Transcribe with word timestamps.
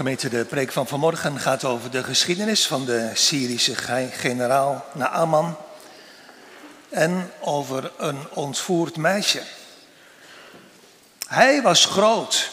Gemeente, 0.00 0.28
de 0.28 0.44
preek 0.44 0.72
van 0.72 0.86
vanmorgen 0.86 1.40
gaat 1.40 1.64
over 1.64 1.90
de 1.90 2.04
geschiedenis 2.04 2.66
van 2.66 2.84
de 2.84 3.10
Syrische 3.14 3.74
generaal 4.10 4.84
Naaman 4.92 5.56
en 6.88 7.32
over 7.40 7.92
een 7.96 8.28
ontvoerd 8.30 8.96
meisje. 8.96 9.42
Hij 11.28 11.62
was 11.62 11.84
groot, 11.84 12.50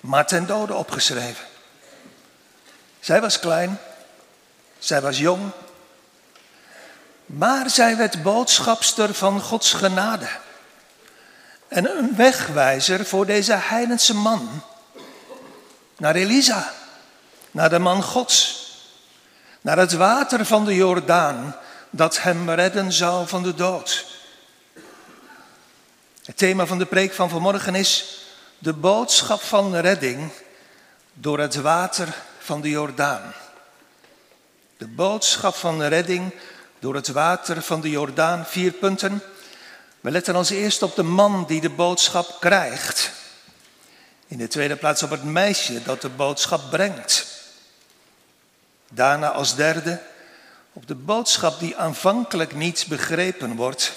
maar 0.00 0.26
ten 0.26 0.46
dode 0.46 0.74
opgeschreven. 0.74 1.44
Zij 3.00 3.20
was 3.20 3.38
klein, 3.38 3.78
zij 4.78 5.00
was 5.00 5.18
jong, 5.18 5.50
maar 7.26 7.70
zij 7.70 7.96
werd 7.96 8.22
boodschapster 8.22 9.14
van 9.14 9.40
Gods 9.40 9.72
genade 9.72 10.28
en 11.68 11.90
een 11.98 12.16
wegwijzer 12.16 13.06
voor 13.06 13.26
deze 13.26 13.54
heidense 13.54 14.14
man 14.14 14.62
naar 16.04 16.14
Elisa, 16.14 16.72
naar 17.50 17.70
de 17.70 17.78
man 17.78 18.02
Gods, 18.02 18.66
naar 19.60 19.78
het 19.78 19.92
water 19.92 20.46
van 20.46 20.64
de 20.64 20.74
Jordaan 20.74 21.56
dat 21.90 22.22
hem 22.22 22.50
redden 22.50 22.92
zou 22.92 23.28
van 23.28 23.42
de 23.42 23.54
dood. 23.54 24.06
Het 26.24 26.36
thema 26.36 26.66
van 26.66 26.78
de 26.78 26.86
preek 26.86 27.12
van 27.12 27.30
vanmorgen 27.30 27.74
is 27.74 28.24
de 28.58 28.72
boodschap 28.72 29.40
van 29.40 29.76
redding 29.76 30.32
door 31.12 31.38
het 31.38 31.54
water 31.54 32.14
van 32.38 32.60
de 32.60 32.68
Jordaan. 32.68 33.32
De 34.76 34.86
boodschap 34.86 35.54
van 35.54 35.82
redding 35.82 36.34
door 36.78 36.94
het 36.94 37.08
water 37.08 37.62
van 37.62 37.80
de 37.80 37.90
Jordaan. 37.90 38.46
Vier 38.46 38.72
punten. 38.72 39.22
We 40.00 40.10
letten 40.10 40.34
als 40.34 40.50
eerst 40.50 40.82
op 40.82 40.94
de 40.94 41.02
man 41.02 41.44
die 41.46 41.60
de 41.60 41.70
boodschap 41.70 42.36
krijgt. 42.40 43.22
In 44.26 44.38
de 44.38 44.48
tweede 44.48 44.76
plaats 44.76 45.02
op 45.02 45.10
het 45.10 45.24
meisje 45.24 45.82
dat 45.82 46.00
de 46.00 46.08
boodschap 46.08 46.70
brengt. 46.70 47.26
Daarna 48.88 49.30
als 49.30 49.54
derde 49.54 50.02
op 50.72 50.86
de 50.86 50.94
boodschap 50.94 51.58
die 51.58 51.76
aanvankelijk 51.76 52.54
niet 52.54 52.86
begrepen 52.88 53.56
wordt. 53.56 53.92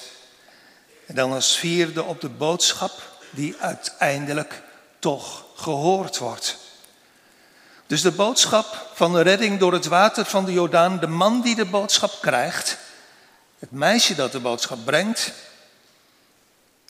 En 1.06 1.16
dan 1.16 1.32
als 1.32 1.58
vierde 1.58 2.04
op 2.04 2.22
de 2.22 2.30
boodschap 2.30 2.92
die 3.30 3.56
uiteindelijk 3.60 4.62
toch 5.00 5.46
gehoord 5.56 6.18
wordt. 6.18 6.58
Dus 7.88 8.02
de 8.02 8.12
boodschap 8.12 8.90
van 8.94 9.14
de 9.14 9.22
redding 9.22 9.60
door 9.60 9.74
het 9.74 9.86
water 9.86 10.26
van 10.26 10.46
de 10.46 10.54
Jordaan, 10.54 11.00
de 11.00 11.08
man 11.08 11.42
die 11.42 11.56
de 11.56 11.66
boodschap 11.66 12.18
krijgt, 12.22 12.78
het 13.60 13.72
meisje 13.72 14.16
dat 14.16 14.32
de 14.32 14.40
boodschap 14.40 14.86
brengt, 14.86 15.32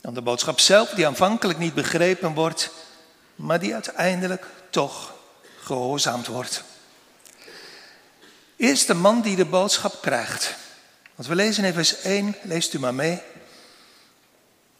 dan 0.00 0.14
de 0.14 0.22
boodschap 0.22 0.60
zelf 0.60 0.90
die 0.90 1.06
aanvankelijk 1.06 1.58
niet 1.58 1.74
begrepen 1.74 2.34
wordt 2.34 2.70
maar 3.38 3.60
die 3.60 3.74
uiteindelijk 3.74 4.46
toch 4.70 5.12
gehoorzaamd 5.60 6.26
wordt. 6.26 6.62
Eerst 8.56 8.86
de 8.86 8.94
man 8.94 9.20
die 9.20 9.36
de 9.36 9.44
boodschap 9.44 10.02
krijgt. 10.02 10.54
Want 11.14 11.28
we 11.28 11.34
lezen 11.34 11.64
in 11.64 11.72
vers 11.72 12.00
1, 12.00 12.36
leest 12.42 12.74
u 12.74 12.78
maar 12.78 12.94
mee. 12.94 13.22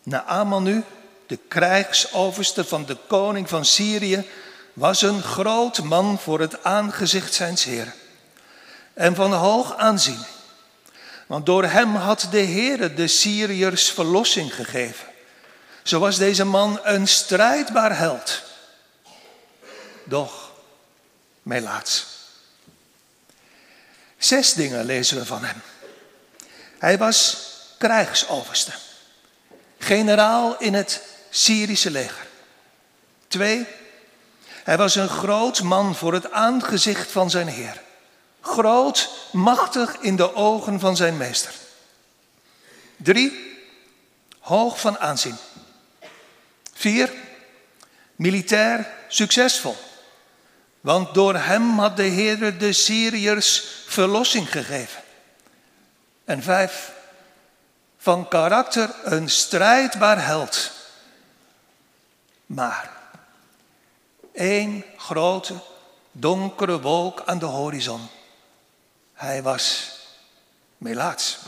Naaman 0.03 0.63
nu, 0.63 0.85
de 1.27 1.39
krijgsoverste 1.49 2.65
van 2.65 2.87
de 2.87 2.97
koning 3.07 3.49
van 3.49 3.65
Syrië, 3.65 4.27
was 4.73 5.03
een 5.03 5.23
groot 5.23 5.83
man 5.83 6.19
voor 6.19 6.41
het 6.41 6.65
aangezicht 6.65 7.35
zijns 7.35 7.65
Heer. 7.65 7.95
En 8.95 9.15
van 9.15 9.33
hoog 9.33 9.77
aanzien. 9.77 10.25
Want 11.27 11.47
door 11.47 11.65
hem 11.65 11.95
had 11.95 12.27
de 12.31 12.39
Heer 12.39 12.95
de 12.95 13.07
Syriërs 13.07 13.91
verlossing 13.91 14.55
gegeven. 14.55 15.07
Zo 15.83 15.99
was 15.99 16.17
deze 16.17 16.45
man 16.45 16.81
een 16.83 17.09
strijdbaar 17.09 17.97
held 17.97 18.47
doch 20.09 20.53
melaats. 21.43 22.07
Zes 24.19 24.53
dingen 24.53 24.85
lezen 24.85 25.19
we 25.19 25.27
van 25.27 25.45
hem. 25.45 25.63
Hij 26.79 26.99
was 26.99 27.49
krijgsoverste, 27.79 28.73
generaal 29.79 30.59
in 30.59 30.75
het 30.75 31.03
Syrische 31.31 31.91
leger. 31.91 32.27
Twee, 33.29 33.67
hij 34.65 34.77
was 34.77 34.95
een 34.95 35.09
groot 35.09 35.63
man 35.63 35.95
voor 35.95 36.13
het 36.13 36.31
aangezicht 36.31 37.11
van 37.11 37.31
zijn 37.31 37.49
Heer. 37.49 37.83
Groot, 38.41 39.11
machtig 39.33 39.97
in 40.01 40.17
de 40.17 40.35
ogen 40.35 40.81
van 40.81 40.97
zijn 40.97 41.17
meester. 41.17 41.55
Drie, 42.97 43.57
hoog 44.39 44.81
van 44.81 44.99
aanzien. 44.99 45.37
Vier, 46.75 47.13
militair 48.17 48.89
succesvol. 49.09 49.77
Want 50.89 51.15
door 51.15 51.35
hem 51.35 51.79
had 51.79 51.97
de 51.97 52.03
Heer 52.03 52.59
de 52.59 52.73
Syriërs 52.73 53.65
verlossing 53.87 54.51
gegeven. 54.51 55.03
En 56.25 56.43
vijf, 56.43 56.93
van 57.99 58.29
karakter 58.29 58.91
een 59.05 59.31
strijdbaar 59.31 60.25
held. 60.25 60.71
Maar 62.47 62.91
één 64.33 64.85
grote 64.97 65.55
donkere 66.13 66.81
wolk 66.81 67.23
aan 67.27 67.39
de 67.39 67.47
horizon. 67.47 68.09
Hij 69.15 69.43
was 69.43 69.91
Melaats. 70.79 71.39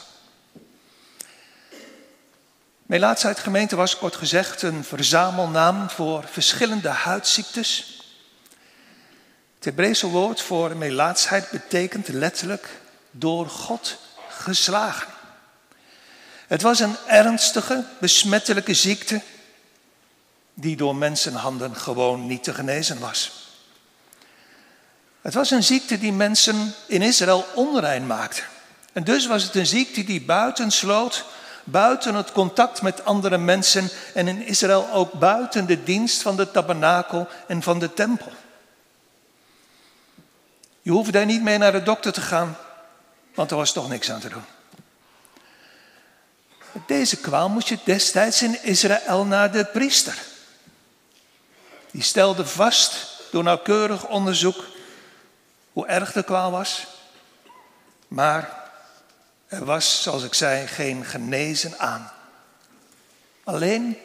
Melaatsheid 2.82 3.38
gemeente 3.38 3.76
was 3.76 3.96
kort 3.96 4.16
gezegd 4.16 4.62
een 4.62 4.84
verzamelnaam 4.84 5.90
voor 5.90 6.24
verschillende 6.28 6.88
huidziektes 6.88 7.99
het 9.60 9.68
Hebreeuwse 9.68 10.06
woord 10.06 10.40
voor 10.40 10.76
melaatsheid 10.76 11.50
betekent 11.50 12.08
letterlijk 12.08 12.68
door 13.10 13.48
God 13.48 13.96
geslagen. 14.28 15.12
Het 16.46 16.62
was 16.62 16.80
een 16.80 16.96
ernstige, 17.06 17.84
besmettelijke 17.98 18.74
ziekte 18.74 19.20
die 20.54 20.76
door 20.76 20.96
mensenhanden 20.96 21.76
gewoon 21.76 22.26
niet 22.26 22.42
te 22.42 22.54
genezen 22.54 22.98
was. 22.98 23.48
Het 25.20 25.34
was 25.34 25.50
een 25.50 25.64
ziekte 25.64 25.98
die 25.98 26.12
mensen 26.12 26.74
in 26.86 27.02
Israël 27.02 27.46
onrein 27.54 28.06
maakte. 28.06 28.42
En 28.92 29.04
dus 29.04 29.26
was 29.26 29.42
het 29.42 29.54
een 29.54 29.66
ziekte 29.66 30.04
die 30.04 30.22
buiten 30.22 30.70
sloot, 30.70 31.24
buiten 31.64 32.14
het 32.14 32.32
contact 32.32 32.82
met 32.82 33.04
andere 33.04 33.38
mensen 33.38 33.88
en 34.14 34.28
in 34.28 34.46
Israël 34.46 34.88
ook 34.92 35.12
buiten 35.12 35.66
de 35.66 35.82
dienst 35.82 36.22
van 36.22 36.36
de 36.36 36.50
tabernakel 36.50 37.28
en 37.46 37.62
van 37.62 37.78
de 37.78 37.94
tempel. 37.94 38.32
Je 40.82 40.90
hoefde 40.90 41.12
daar 41.12 41.26
niet 41.26 41.42
mee 41.42 41.58
naar 41.58 41.72
de 41.72 41.82
dokter 41.82 42.12
te 42.12 42.20
gaan, 42.20 42.56
want 43.34 43.50
er 43.50 43.56
was 43.56 43.72
toch 43.72 43.88
niks 43.88 44.10
aan 44.10 44.20
te 44.20 44.28
doen. 44.28 44.44
Deze 46.86 47.16
kwaal 47.16 47.48
moest 47.48 47.68
je 47.68 47.78
destijds 47.84 48.42
in 48.42 48.62
Israël 48.62 49.24
naar 49.24 49.52
de 49.52 49.64
priester. 49.64 50.18
Die 51.90 52.02
stelde 52.02 52.46
vast 52.46 53.06
door 53.30 53.42
nauwkeurig 53.42 54.06
onderzoek 54.06 54.64
hoe 55.72 55.86
erg 55.86 56.12
de 56.12 56.22
kwaal 56.22 56.50
was. 56.50 56.86
Maar 58.08 58.70
er 59.46 59.64
was, 59.64 60.02
zoals 60.02 60.22
ik 60.22 60.34
zei, 60.34 60.66
geen 60.66 61.04
genezen 61.04 61.78
aan. 61.78 62.12
Alleen 63.44 63.98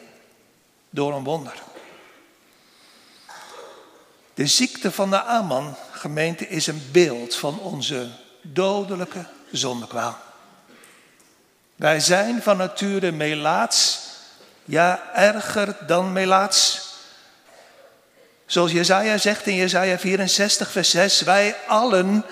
door 0.90 1.14
een 1.14 1.24
wonder. 1.24 1.62
De 4.34 4.46
ziekte 4.46 4.92
van 4.92 5.10
de 5.10 5.22
Aman 5.22 5.76
gemeente, 6.06 6.48
is 6.48 6.66
een 6.66 6.88
beeld 6.92 7.36
van 7.36 7.58
onze 7.58 8.08
dodelijke 8.42 9.24
zondekwaal. 9.50 10.18
Wij 11.76 12.00
zijn 12.00 12.42
van 12.42 12.56
nature 12.56 13.12
melaats, 13.12 14.00
ja 14.64 15.00
erger 15.14 15.76
dan 15.86 16.12
melaats. 16.12 16.88
Zoals 18.46 18.72
Jezaja 18.72 19.18
zegt 19.18 19.46
in 19.46 19.54
Jezaja 19.54 19.98
64 19.98 20.70
vers 20.70 20.90
6, 20.90 21.20
wij 21.20 21.56
allen 21.66 22.24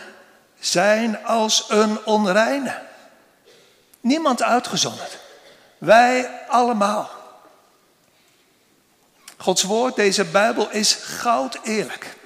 zijn 0.60 1.25
als 1.25 1.64
een 1.69 2.04
onreine. 2.04 2.82
Niemand 4.00 4.43
uitgezonderd. 4.43 5.19
Wij 5.78 6.31
allemaal. 6.49 7.10
Gods 9.37 9.62
woord, 9.62 9.96
deze 9.96 10.25
Bijbel, 10.25 10.70
is 10.70 10.93
goud 10.93 11.58
eerlijk. 11.62 12.16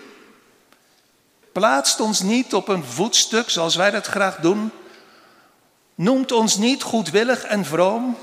Plaatst 1.59 2.01
ons 2.01 2.21
niet 2.21 2.55
op 2.55 2.69
een 2.69 2.85
voetstuk 2.85 3.51
zoals 3.51 3.77
wij 3.77 3.91
dat 3.91 4.07
graag 4.07 4.37
doen. 4.37 4.71
Noemt 5.95 6.33
ons 6.33 6.57
niet 6.57 6.83
goedwillig 6.83 7.45
en 7.45 7.65
vroom, 7.65 8.19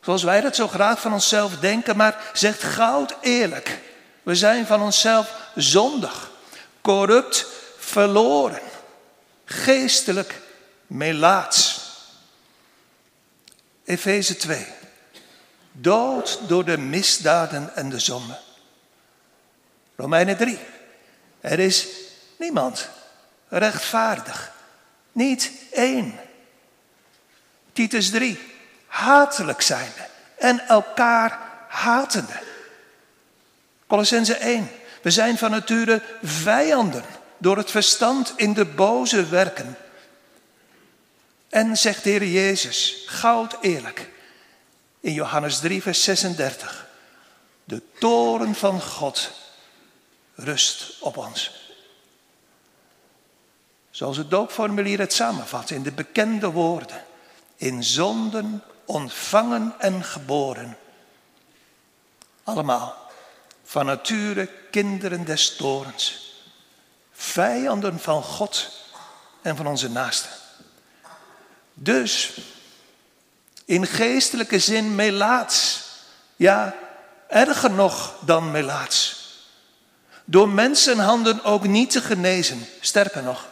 zoals 0.00 0.22
wij 0.22 0.40
dat 0.40 0.56
zo 0.56 0.68
graag 0.68 1.00
van 1.00 1.12
onszelf 1.12 1.58
denken, 1.58 1.96
maar 1.96 2.30
zegt 2.32 2.62
goud 2.62 3.16
eerlijk. 3.20 3.78
We 4.22 4.34
zijn 4.34 4.66
van 4.66 4.82
onszelf 4.82 5.34
zondig, 5.54 6.30
corrupt, 6.80 7.46
verloren, 7.78 8.60
geestelijk 9.44 10.40
melaats. 10.86 11.80
Efeze 13.84 14.36
2. 14.36 14.66
Dood 15.72 16.40
door 16.46 16.64
de 16.64 16.78
misdaden 16.78 17.76
en 17.76 17.88
de 17.88 17.98
zonde. 17.98 18.38
Romeinen 19.96 20.36
3. 20.36 20.58
Er 21.40 21.58
is 21.58 21.86
niemand 22.42 22.88
rechtvaardig. 23.48 24.52
Niet 25.12 25.52
één. 25.70 26.20
Titus 27.72 28.10
3. 28.10 28.38
Hatelijk 28.86 29.60
zijnde 29.60 30.08
en 30.38 30.68
elkaar 30.68 31.38
hatende. 31.68 32.40
Colossense 33.86 34.34
1. 34.34 34.70
We 35.02 35.10
zijn 35.10 35.38
van 35.38 35.50
nature 35.50 36.02
vijanden 36.22 37.04
door 37.38 37.56
het 37.56 37.70
verstand 37.70 38.32
in 38.36 38.52
de 38.52 38.64
boze 38.64 39.26
werken. 39.26 39.76
En 41.48 41.76
zegt 41.76 42.04
de 42.04 42.10
Heer 42.10 42.26
Jezus, 42.26 43.02
goud 43.06 43.56
eerlijk, 43.60 44.10
in 45.00 45.12
Johannes 45.12 45.58
3, 45.58 45.82
vers 45.82 46.04
36. 46.04 46.88
De 47.64 47.82
toren 47.98 48.54
van 48.54 48.82
God 48.82 49.30
rust 50.34 51.00
op 51.00 51.16
ons. 51.16 51.62
Zoals 53.92 54.16
het 54.16 54.30
doopformulier 54.30 54.98
het 54.98 55.12
samenvat 55.12 55.70
in 55.70 55.82
de 55.82 55.92
bekende 55.92 56.50
woorden. 56.50 57.04
In 57.56 57.84
zonden 57.84 58.62
ontvangen 58.84 59.74
en 59.78 60.04
geboren. 60.04 60.76
Allemaal 62.44 62.96
van 63.64 63.86
nature 63.86 64.48
kinderen 64.70 65.24
des 65.24 65.56
torens. 65.56 66.32
Vijanden 67.12 68.00
van 68.00 68.22
God 68.22 68.70
en 69.42 69.56
van 69.56 69.66
onze 69.66 69.90
naasten. 69.90 70.30
Dus 71.74 72.40
in 73.64 73.86
geestelijke 73.86 74.58
zin 74.58 74.94
melaats. 74.94 75.82
Ja, 76.36 76.74
erger 77.28 77.70
nog 77.70 78.14
dan 78.20 78.50
melaats. 78.50 79.20
Door 80.24 80.48
mensenhanden 80.48 81.44
ook 81.44 81.66
niet 81.66 81.90
te 81.90 82.00
genezen. 82.00 82.66
Sterker 82.80 83.22
nog. 83.22 83.50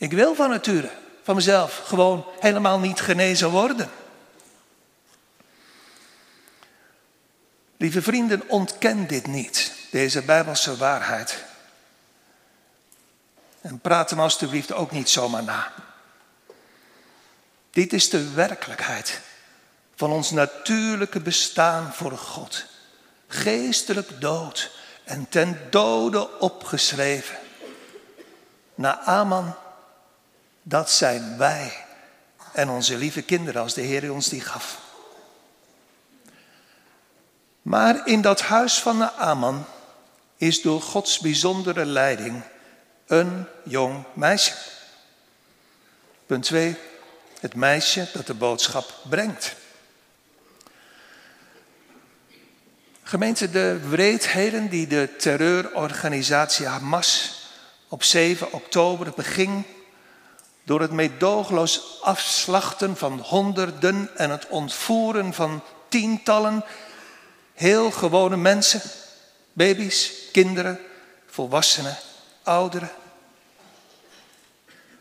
Ik 0.00 0.12
wil 0.12 0.34
van 0.34 0.50
nature, 0.50 0.90
van 1.22 1.34
mezelf, 1.34 1.82
gewoon 1.84 2.26
helemaal 2.38 2.78
niet 2.78 3.00
genezen 3.00 3.50
worden. 3.50 3.90
Lieve 7.76 8.02
vrienden, 8.02 8.48
ontken 8.48 9.06
dit 9.06 9.26
niet, 9.26 9.72
deze 9.90 10.22
Bijbelse 10.22 10.76
waarheid. 10.76 11.44
En 13.60 13.78
praat 13.78 14.10
hem 14.10 14.20
alstublieft 14.20 14.72
ook 14.72 14.90
niet 14.90 15.10
zomaar 15.10 15.44
na. 15.44 15.72
Dit 17.70 17.92
is 17.92 18.10
de 18.10 18.30
werkelijkheid 18.30 19.20
van 19.94 20.10
ons 20.10 20.30
natuurlijke 20.30 21.20
bestaan 21.20 21.94
voor 21.94 22.18
God. 22.18 22.64
Geestelijk 23.26 24.20
dood 24.20 24.70
en 25.04 25.28
ten 25.28 25.60
dode 25.70 26.38
opgeschreven. 26.38 27.38
Na 28.74 29.00
Aman, 29.00 29.54
dat 30.62 30.90
zijn 30.90 31.38
wij 31.38 31.72
en 32.52 32.68
onze 32.68 32.96
lieve 32.96 33.22
kinderen 33.22 33.62
als 33.62 33.74
de 33.74 33.80
Heer 33.80 34.12
ons 34.12 34.28
die 34.28 34.40
gaf. 34.40 34.78
Maar 37.62 38.06
in 38.06 38.20
dat 38.20 38.40
huis 38.40 38.80
van 38.80 38.98
Naaman 38.98 39.64
is 40.36 40.62
door 40.62 40.82
Gods 40.82 41.18
bijzondere 41.18 41.84
leiding 41.84 42.42
een 43.06 43.46
jong 43.64 44.04
meisje. 44.12 44.54
Punt 46.26 46.44
2. 46.44 46.76
Het 47.40 47.54
meisje 47.54 48.08
dat 48.12 48.26
de 48.26 48.34
boodschap 48.34 48.94
brengt. 49.08 49.54
Gemeente, 53.02 53.50
de 53.50 53.88
wreedheden 53.88 54.68
die 54.68 54.86
de 54.86 55.16
terreurorganisatie 55.18 56.66
Hamas 56.66 57.42
op 57.88 58.02
7 58.02 58.52
oktober 58.52 59.12
beging 59.16 59.64
door 60.64 60.80
het 60.80 60.90
meedogenloos 60.90 61.98
afslachten 62.02 62.96
van 62.96 63.18
honderden 63.18 64.10
en 64.16 64.30
het 64.30 64.46
ontvoeren 64.48 65.34
van 65.34 65.62
tientallen 65.88 66.64
heel 67.54 67.90
gewone 67.90 68.36
mensen, 68.36 68.82
baby's, 69.52 70.12
kinderen, 70.32 70.80
volwassenen, 71.26 71.96
ouderen. 72.42 72.90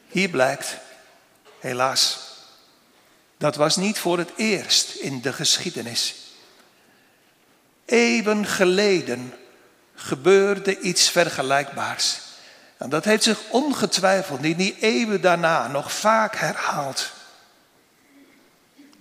Hier 0.08 0.30
blijkt, 0.30 0.78
helaas, 1.60 2.20
dat 3.38 3.56
was 3.56 3.76
niet 3.76 4.00
voor 4.00 4.18
het 4.18 4.32
eerst 4.36 4.96
in 4.96 5.22
de 5.22 5.34
geschiedenis. 5.34 6.16
Eeuwen 7.86 8.46
geleden 8.46 9.34
gebeurde 9.96 10.80
iets 10.80 11.10
vergelijkbaars. 11.10 12.20
En 12.80 12.90
dat 12.90 13.06
heeft 13.06 13.24
zich 13.24 13.40
ongetwijfeld 13.50 14.44
in 14.44 14.58
die 14.58 14.78
eeuwen 14.80 15.22
daarna 15.22 15.68
nog 15.68 15.92
vaak 15.92 16.36
herhaald. 16.36 17.12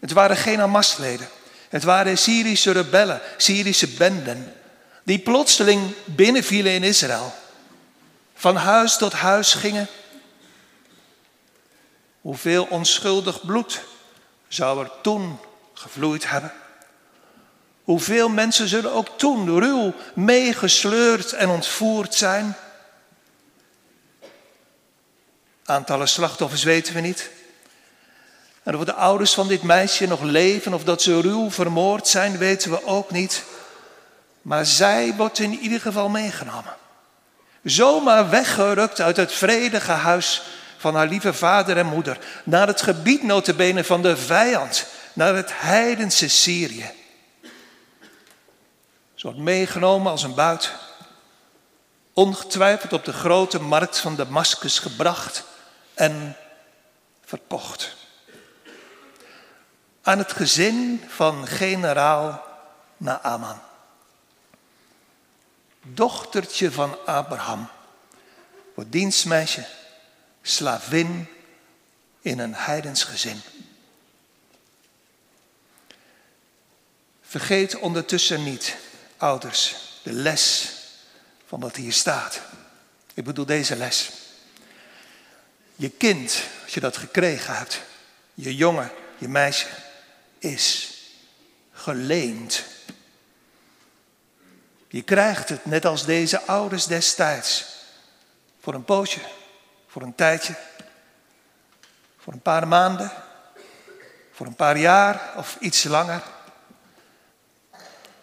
Het 0.01 0.13
waren 0.13 0.37
geen 0.37 0.59
Hamasleden. 0.59 1.29
Het 1.69 1.83
waren 1.83 2.19
Syrische 2.19 2.71
rebellen, 2.71 3.21
Syrische 3.37 3.89
benden, 3.89 4.55
die 5.03 5.19
plotseling 5.19 5.95
binnenvielen 6.05 6.73
in 6.73 6.83
Israël. 6.83 7.35
Van 8.35 8.57
huis 8.57 8.97
tot 8.97 9.13
huis 9.13 9.55
gingen. 9.55 9.87
Hoeveel 12.21 12.67
onschuldig 12.71 13.47
bloed 13.47 13.81
zou 14.49 14.85
er 14.85 14.91
toen 15.03 15.39
gevloeid 15.75 16.31
hebben? 16.31 16.53
Hoeveel 17.83 18.29
mensen 18.29 18.69
zullen 18.69 18.93
ook 18.93 19.19
toen 19.19 19.61
ruw 19.61 19.95
meegesleurd 20.15 21.33
en 21.33 21.49
ontvoerd 21.49 22.15
zijn? 22.15 22.57
Aantallen 25.69 26.09
slachtoffers 26.09 26.63
weten 26.63 26.95
we 26.95 27.01
niet. 27.01 27.31
En 28.63 28.77
of 28.77 28.85
de 28.85 28.95
ouders 28.95 29.35
van 29.35 29.49
dit 29.49 29.63
meisje 29.63 30.07
nog 30.07 30.21
leven 30.21 30.75
of 30.75 30.85
dat 30.85 31.03
ze 31.03 31.21
ruw 31.21 31.51
vermoord 31.51 32.09
zijn, 32.09 32.39
weten 32.39 32.71
we 32.71 32.87
ook 32.87 33.11
niet. 33.11 33.45
Maar 34.43 34.67
zij 34.67 35.15
wordt 35.15 35.39
in 35.39 35.59
ieder 35.59 35.81
geval 35.81 36.09
meegenomen. 36.09 36.77
Zomaar 37.63 38.31
weggerukt 38.31 39.01
uit 39.01 39.17
het 39.17 39.33
vredige 39.33 39.93
huis 39.93 40.43
van 40.77 40.95
haar 40.95 41.09
lieve 41.09 41.33
vader 41.33 41.77
en 41.77 41.87
moeder. 41.87 42.19
Naar 42.45 42.67
het 42.67 42.83
gebied 42.83 43.23
notabene 43.23 43.85
van 43.85 44.03
de 44.03 44.17
vijand. 44.17 44.87
Naar 45.13 45.35
het 45.35 45.51
heidense 45.55 46.29
Syrië. 46.29 46.91
Ze 49.15 49.27
wordt 49.27 49.39
meegenomen 49.39 50.11
als 50.11 50.23
een 50.23 50.35
buit. 50.35 50.73
Ongetwijfeld 52.13 52.93
op 52.93 53.05
de 53.05 53.13
grote 53.13 53.61
markt 53.61 53.99
van 53.99 54.17
Damascus 54.17 54.79
gebracht 54.79 55.47
en 55.99 56.37
verkocht 57.25 57.97
aan 60.03 60.19
het 60.19 60.33
gezin 60.33 61.05
van 61.09 61.47
generaal 61.47 62.47
Naaman. 62.97 63.61
Dochtertje 65.83 66.73
van 66.73 67.07
Abraham, 67.07 67.69
wordt 68.75 68.93
dienstmeisje, 68.93 69.67
slavin 70.43 71.29
in 72.21 72.39
een 72.39 72.55
heidens 72.55 73.05
gezin. 73.05 73.41
Vergeet 77.23 77.79
ondertussen 77.79 78.45
niet, 78.45 78.77
ouders, 79.17 79.77
de 80.03 80.13
les 80.13 80.73
van 81.47 81.61
wat 81.61 81.77
hier 81.77 81.93
staat. 81.93 82.41
Ik 83.15 83.25
bedoel 83.25 83.47
deze 83.47 83.77
les. 83.77 84.11
Je 85.81 85.91
kind, 85.91 86.43
als 86.65 86.75
je 86.75 86.81
dat 86.81 86.97
gekregen 86.97 87.57
hebt, 87.57 87.83
je 88.35 88.55
jongen, 88.55 88.91
je 89.19 89.29
meisje, 89.29 89.67
is 90.39 90.95
geleend. 91.73 92.65
Je 94.89 95.03
krijgt 95.03 95.49
het 95.49 95.67
net 95.67 95.87
als 95.87 96.05
deze 96.05 96.43
ouders 96.43 96.87
destijds. 96.87 97.65
Voor 98.61 98.75
een 98.75 98.85
poosje, 98.85 99.21
voor 99.87 100.03
een 100.03 100.15
tijdje, 100.15 100.55
voor 102.19 102.33
een 102.33 102.41
paar 102.41 102.69
maanden, 102.69 103.13
voor 104.33 104.47
een 104.47 104.57
paar 104.57 104.79
jaar 104.79 105.33
of 105.37 105.57
iets 105.61 105.85
langer. 105.85 106.23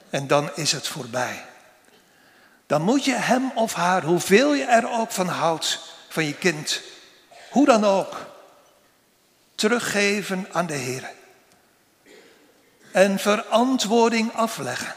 En 0.09 0.27
dan 0.27 0.55
is 0.55 0.71
het 0.71 0.87
voorbij. 0.87 1.45
Dan 2.65 2.81
moet 2.81 3.05
je 3.05 3.15
hem 3.15 3.51
of 3.51 3.73
haar, 3.73 4.03
hoeveel 4.03 4.53
je 4.53 4.63
er 4.63 4.89
ook 4.89 5.11
van 5.11 5.27
houdt, 5.27 5.79
van 6.09 6.25
je 6.25 6.35
kind, 6.35 6.81
hoe 7.55 7.65
dan 7.65 7.83
ook, 7.83 8.25
teruggeven 9.55 10.47
aan 10.51 10.65
de 10.65 10.73
Heer 10.73 11.11
en 12.91 13.19
verantwoording 13.19 14.33
afleggen 14.33 14.95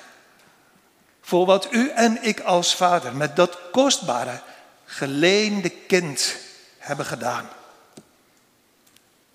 voor 1.21 1.47
wat 1.47 1.73
u 1.73 1.91
en 1.91 2.23
ik 2.23 2.41
als 2.41 2.75
vader 2.75 3.17
met 3.17 3.37
dat 3.37 3.59
kostbare, 3.73 4.41
geleende 4.85 5.71
kind 5.71 6.37
hebben 6.79 7.07
gedaan. 7.07 7.49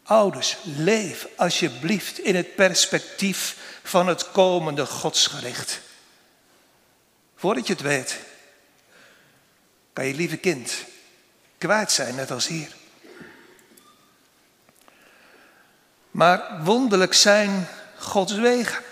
Ouders, 0.03 0.58
leef 0.63 1.27
alsjeblieft 1.36 2.20
in 2.20 2.36
het 2.36 2.56
perspectief 2.56 3.58
van 3.84 4.08
het 4.08 4.32
komende 4.32 4.86
godsgericht. 4.86 5.82
Voordat 7.36 7.68
je 7.68 7.74
het 7.74 7.82
weet, 7.82 8.20
kan 9.94 10.06
je 10.06 10.13
lieve 10.13 10.38
kind 10.38 10.74
kwijt 11.58 11.92
zijn, 11.92 12.15
net 12.15 12.32
als 12.32 12.48
hier. 12.48 12.82
Maar 16.13 16.63
wonderlijk 16.63 17.13
zijn 17.13 17.67
Gods 17.98 18.34
wegen. 18.34 18.84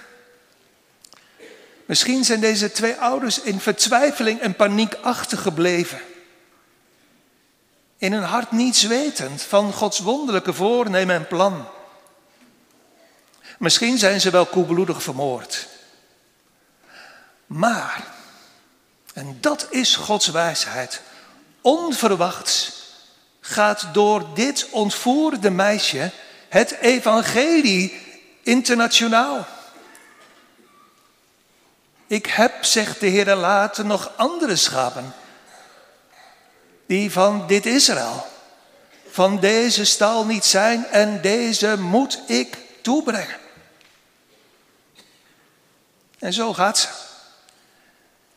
Misschien 1.86 2.24
zijn 2.24 2.40
deze 2.40 2.72
twee 2.72 2.96
ouders 2.96 3.42
in 3.42 3.60
vertwijfeling 3.60 4.40
en 4.40 4.56
paniek 4.56 4.94
achtergebleven. 5.02 6.02
In 7.98 8.14
hun 8.14 8.24
hart 8.24 8.52
niets 8.52 8.84
wetend 8.84 9.42
van 9.42 9.74
Gods 9.74 10.00
wonderlijke 10.00 10.54
voornemen 10.54 11.16
en 11.16 11.28
plan. 11.28 11.68
Misschien 13.58 13.98
zijn 13.98 14.22
ze 14.22 14.30
wel 14.30 14.46
koelbloedig 14.46 15.04
vermoord. 15.04 15.68
Maar, 17.46 18.04
en 19.14 19.38
dat 19.42 19.68
is 19.70 19.96
Gods 19.96 20.28
wijsheid, 20.28 21.02
onverwachts 21.62 22.80
gaat 23.40 23.88
door 23.94 24.26
dit 24.34 24.68
ontvoerde 24.72 25.50
meisje 25.50 26.12
het 26.52 26.72
evangelie 26.72 28.02
internationaal. 28.44 29.48
Ik 32.08 32.26
heb, 32.26 32.64
zegt 32.64 33.00
de 33.00 33.08
Heer, 33.08 33.36
later 33.36 33.86
nog 33.86 34.12
andere 34.16 34.56
schapen, 34.56 35.14
die 36.86 37.12
van 37.12 37.48
dit 37.48 37.66
Israël, 37.66 38.28
van 39.10 39.40
deze 39.40 39.86
stal 39.86 40.26
niet 40.26 40.46
zijn 40.46 40.86
en 40.86 41.22
deze 41.22 41.78
moet 41.80 42.20
ik 42.28 42.58
toebrengen. 42.82 43.40
En 46.20 46.34
zo 46.34 46.54
gaat 46.54 46.78
ze. 46.78 46.88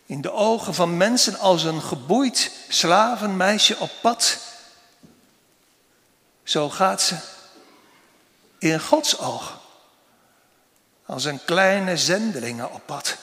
In 0.06 0.20
de 0.20 0.32
ogen 0.32 0.74
van 0.74 0.96
mensen 0.96 1.38
als 1.38 1.62
een 1.62 1.82
geboeid 1.82 2.50
slavenmeisje 2.68 3.78
op 3.78 3.90
pad. 4.02 4.38
Zo 6.42 6.70
gaat 6.70 7.02
ze 7.02 7.16
in 8.72 8.80
Gods 8.80 9.18
oog 9.18 9.58
als 11.06 11.24
een 11.24 11.44
kleine 11.44 11.96
zendelinge 11.96 12.68
op 12.68 12.80
pad. 12.86 13.16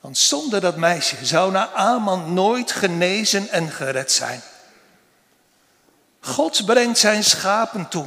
Want 0.00 0.18
zonder 0.18 0.60
dat 0.60 0.76
meisje 0.76 1.26
zou 1.26 1.52
Naaman 1.52 2.34
nooit 2.34 2.72
genezen 2.72 3.48
en 3.48 3.70
gered 3.70 4.12
zijn. 4.12 4.42
God 6.20 6.66
brengt 6.66 6.98
zijn 6.98 7.24
schapen 7.24 7.88
toe, 7.88 8.06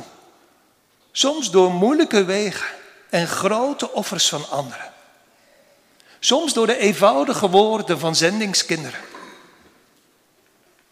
soms 1.11 1.51
door 1.51 1.71
moeilijke 1.71 2.23
wegen 2.23 2.67
en 3.09 3.27
grote 3.27 3.91
offers 3.91 4.29
van 4.29 4.49
anderen. 4.49 4.93
Soms 6.19 6.53
door 6.53 6.67
de 6.67 6.77
eenvoudige 6.77 7.49
woorden 7.49 7.99
van 7.99 8.15
zendingskinderen. 8.15 8.99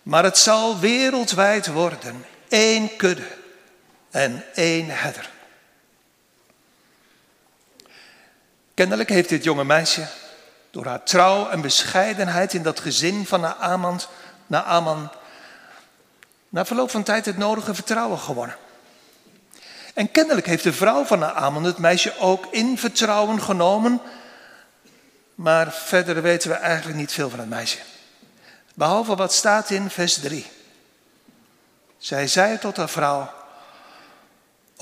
Maar 0.03 0.23
het 0.23 0.37
zal 0.37 0.79
wereldwijd 0.79 1.67
worden, 1.67 2.25
één 2.49 2.95
kudde 2.95 3.41
en 4.13 4.43
één 4.53 4.89
herder. 4.89 5.29
Kennelijk 8.73 9.09
heeft 9.09 9.29
dit 9.29 9.43
jonge 9.43 9.63
meisje 9.63 10.07
door 10.71 10.85
haar 10.85 11.03
trouw 11.03 11.49
en 11.49 11.61
bescheidenheid 11.61 12.53
in 12.53 12.63
dat 12.63 12.79
gezin 12.79 13.25
van 13.25 13.41
Naaman, 13.41 14.01
Naaman 14.47 15.11
na 16.49 16.65
verloop 16.65 16.91
van 16.91 17.03
tijd 17.03 17.25
het 17.25 17.37
nodige 17.37 17.73
vertrouwen 17.73 18.19
gewonnen. 18.19 18.55
En 19.93 20.11
kennelijk 20.11 20.45
heeft 20.45 20.63
de 20.63 20.73
vrouw 20.73 21.03
van 21.03 21.19
Naaman 21.19 21.63
het 21.63 21.77
meisje 21.77 22.17
ook 22.19 22.45
in 22.51 22.77
vertrouwen 22.77 23.41
genomen, 23.41 24.01
maar 25.35 25.71
verder 25.71 26.21
weten 26.21 26.49
we 26.49 26.55
eigenlijk 26.55 26.97
niet 26.97 27.11
veel 27.11 27.29
van 27.29 27.39
het 27.39 27.49
meisje. 27.49 27.79
Behalve 28.73 29.15
wat 29.15 29.33
staat 29.33 29.69
in 29.69 29.89
vers 29.89 30.19
3. 30.19 30.45
Zij 31.97 32.27
zei 32.27 32.59
tot 32.59 32.77
haar 32.77 32.89
vrouw, 32.89 33.42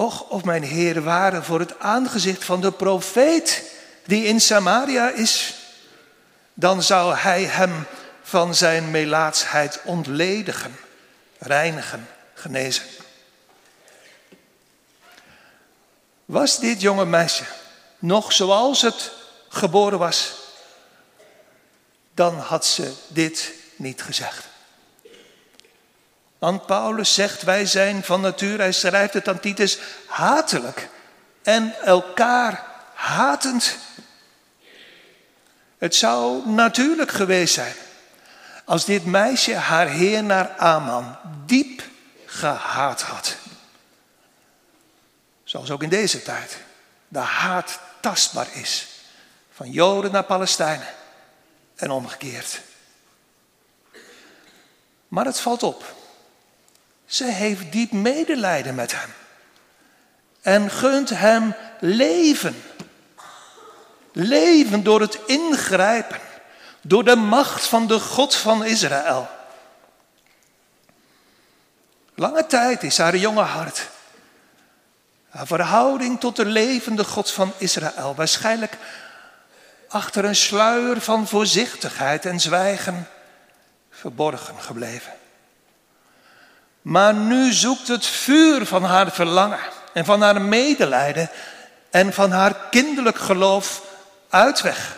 Och, 0.01 0.29
of 0.29 0.43
mijn 0.43 0.63
Heer 0.63 1.03
waren 1.03 1.43
voor 1.43 1.59
het 1.59 1.79
aangezicht 1.79 2.43
van 2.43 2.61
de 2.61 2.71
profeet 2.71 3.63
die 4.05 4.25
in 4.25 4.41
Samaria 4.41 5.09
is, 5.09 5.55
dan 6.53 6.83
zou 6.83 7.15
hij 7.15 7.43
hem 7.43 7.85
van 8.21 8.55
zijn 8.55 8.91
melaatsheid 8.91 9.79
ontledigen, 9.83 10.75
reinigen, 11.37 12.07
genezen. 12.33 12.83
Was 16.25 16.59
dit 16.59 16.81
jonge 16.81 17.05
meisje 17.05 17.43
nog 17.99 18.33
zoals 18.33 18.81
het 18.81 19.11
geboren 19.49 19.99
was, 19.99 20.33
dan 22.13 22.39
had 22.39 22.65
ze 22.65 22.93
dit 23.07 23.51
niet 23.75 24.01
gezegd. 24.01 24.50
Want 26.41 26.65
Paulus 26.65 27.13
zegt, 27.13 27.41
wij 27.41 27.65
zijn 27.65 28.03
van 28.03 28.21
natuur, 28.21 28.57
hij 28.57 28.71
schrijft 28.71 29.13
het 29.13 29.27
aan 29.27 29.39
Titus, 29.39 29.79
hatelijk 30.05 30.89
en 31.41 31.75
elkaar 31.83 32.65
hatend. 32.93 33.77
Het 35.77 35.95
zou 35.95 36.49
natuurlijk 36.49 37.11
geweest 37.11 37.53
zijn 37.53 37.73
als 38.65 38.85
dit 38.85 39.05
meisje 39.05 39.55
haar 39.55 39.87
heer 39.87 40.23
naar 40.23 40.49
Aman 40.57 41.17
diep 41.45 41.81
gehaat 42.25 43.01
had. 43.01 43.35
Zoals 45.43 45.71
ook 45.71 45.83
in 45.83 45.89
deze 45.89 46.23
tijd 46.23 46.57
de 47.07 47.19
haat 47.19 47.79
tastbaar 47.99 48.47
is. 48.53 48.87
Van 49.51 49.71
Joden 49.71 50.11
naar 50.11 50.23
Palestijnen 50.23 50.87
en 51.75 51.91
omgekeerd. 51.91 52.61
Maar 55.07 55.25
het 55.25 55.39
valt 55.39 55.63
op. 55.63 55.99
Ze 57.11 57.25
heeft 57.25 57.71
diep 57.71 57.91
medelijden 57.91 58.75
met 58.75 58.91
hem. 58.91 59.09
En 60.41 60.69
gunt 60.69 61.09
hem 61.09 61.55
leven. 61.79 62.63
Leven 64.11 64.83
door 64.83 65.01
het 65.01 65.19
ingrijpen. 65.25 66.19
Door 66.81 67.03
de 67.03 67.15
macht 67.15 67.67
van 67.67 67.87
de 67.87 67.99
God 67.99 68.35
van 68.35 68.65
Israël. 68.65 69.29
Lange 72.15 72.45
tijd 72.45 72.83
is 72.83 72.97
haar 72.97 73.17
jonge 73.17 73.41
hart. 73.41 73.89
Haar 75.29 75.47
verhouding 75.47 76.19
tot 76.19 76.35
de 76.35 76.45
levende 76.45 77.03
God 77.03 77.31
van 77.31 77.53
Israël. 77.57 78.15
Waarschijnlijk 78.15 78.77
achter 79.87 80.25
een 80.25 80.35
sluier 80.35 81.01
van 81.01 81.27
voorzichtigheid 81.27 82.25
en 82.25 82.39
zwijgen 82.39 83.07
verborgen 83.89 84.61
gebleven. 84.61 85.19
Maar 86.81 87.13
nu 87.13 87.53
zoekt 87.53 87.87
het 87.87 88.05
vuur 88.05 88.65
van 88.65 88.83
haar 88.83 89.11
verlangen 89.11 89.59
en 89.93 90.05
van 90.05 90.21
haar 90.21 90.41
medelijden 90.41 91.29
en 91.89 92.13
van 92.13 92.31
haar 92.31 92.55
kinderlijk 92.69 93.17
geloof 93.17 93.83
uitweg. 94.29 94.95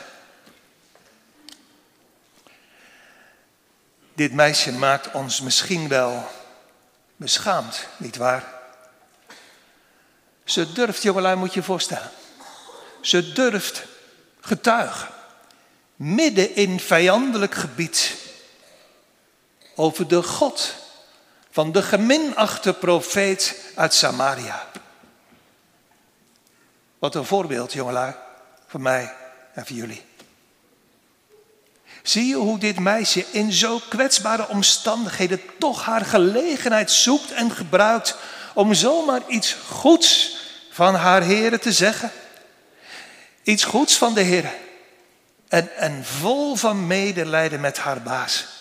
Dit 4.14 4.34
meisje 4.34 4.72
maakt 4.72 5.12
ons 5.12 5.42
misschien 5.42 5.88
wel 5.88 6.28
beschaamd, 7.16 7.88
nietwaar? 7.98 8.44
Ze 10.44 10.72
durft, 10.72 11.02
jongelui 11.02 11.36
moet 11.36 11.54
je 11.54 11.64
voorstellen. 11.64 12.12
Ze 13.02 13.34
durft 13.34 13.84
getuigen. 14.42 15.08
Midden 15.96 16.56
in 16.56 16.80
vijandelijk 16.80 17.54
gebied. 17.54 18.16
Over 19.76 20.08
de 20.08 20.24
God 20.24 20.83
van 21.54 21.72
de 21.72 21.82
geminachte 21.82 22.74
profeet 22.74 23.56
uit 23.76 23.94
Samaria. 23.94 24.68
Wat 27.00 27.16
een 27.16 27.26
voorbeeld, 27.26 27.74
jongelui, 27.74 28.16
voor 28.68 28.82
mij 28.82 29.14
en 29.54 29.66
voor 29.66 29.76
jullie. 29.76 30.02
Zie 32.04 32.26
je 32.26 32.36
hoe 32.36 32.58
dit 32.58 32.80
meisje 32.80 33.26
in 33.32 33.52
zo 33.52 33.82
kwetsbare 33.90 34.48
omstandigheden 34.48 35.42
toch 35.60 35.86
haar 35.86 36.06
gelegenheid 36.06 36.92
zoekt 36.92 37.32
en 37.32 37.52
gebruikt 37.52 38.16
om 38.54 38.74
zomaar 38.74 39.22
iets 39.28 39.56
goeds 39.68 40.38
van 40.72 40.96
haar 40.96 41.22
heren 41.22 41.62
te 41.62 41.72
zeggen? 41.72 42.12
Iets 43.44 43.64
goeds 43.64 43.98
van 43.98 44.14
de 44.14 44.22
Heer. 44.22 44.54
En, 45.48 45.76
en 45.76 46.06
vol 46.06 46.56
van 46.56 46.88
medelijden 46.88 47.60
met 47.60 47.78
haar 47.78 48.02
baas. 48.02 48.53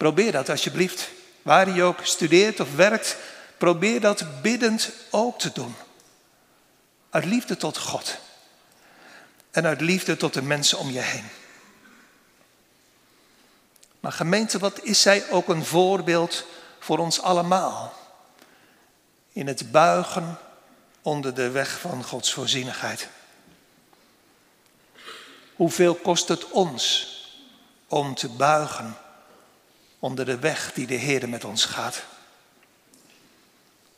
Probeer 0.00 0.32
dat 0.32 0.48
alsjeblieft. 0.48 1.10
Waar 1.42 1.70
je 1.70 1.82
ook 1.82 1.98
studeert 2.02 2.60
of 2.60 2.74
werkt, 2.74 3.16
probeer 3.58 4.00
dat 4.00 4.42
biddend 4.42 4.90
ook 5.10 5.38
te 5.38 5.52
doen. 5.52 5.74
Uit 7.10 7.24
liefde 7.24 7.56
tot 7.56 7.78
God. 7.78 8.16
En 9.50 9.66
uit 9.66 9.80
liefde 9.80 10.16
tot 10.16 10.34
de 10.34 10.42
mensen 10.42 10.78
om 10.78 10.90
je 10.90 11.00
heen. 11.00 11.24
Maar 14.00 14.12
gemeente, 14.12 14.58
wat 14.58 14.82
is 14.82 15.02
zij 15.02 15.30
ook 15.30 15.48
een 15.48 15.64
voorbeeld 15.64 16.44
voor 16.78 16.98
ons 16.98 17.20
allemaal? 17.22 17.92
In 19.32 19.46
het 19.46 19.72
buigen 19.72 20.38
onder 21.02 21.34
de 21.34 21.50
weg 21.50 21.78
van 21.80 22.04
Gods 22.04 22.32
voorzienigheid. 22.32 23.08
Hoeveel 25.54 25.94
kost 25.94 26.28
het 26.28 26.50
ons 26.50 27.08
om 27.88 28.14
te 28.14 28.28
buigen 28.28 28.96
onder 30.00 30.24
de 30.24 30.38
weg 30.38 30.72
die 30.72 30.86
de 30.86 30.94
Heer 30.94 31.28
met 31.28 31.44
ons 31.44 31.64
gaat. 31.64 32.02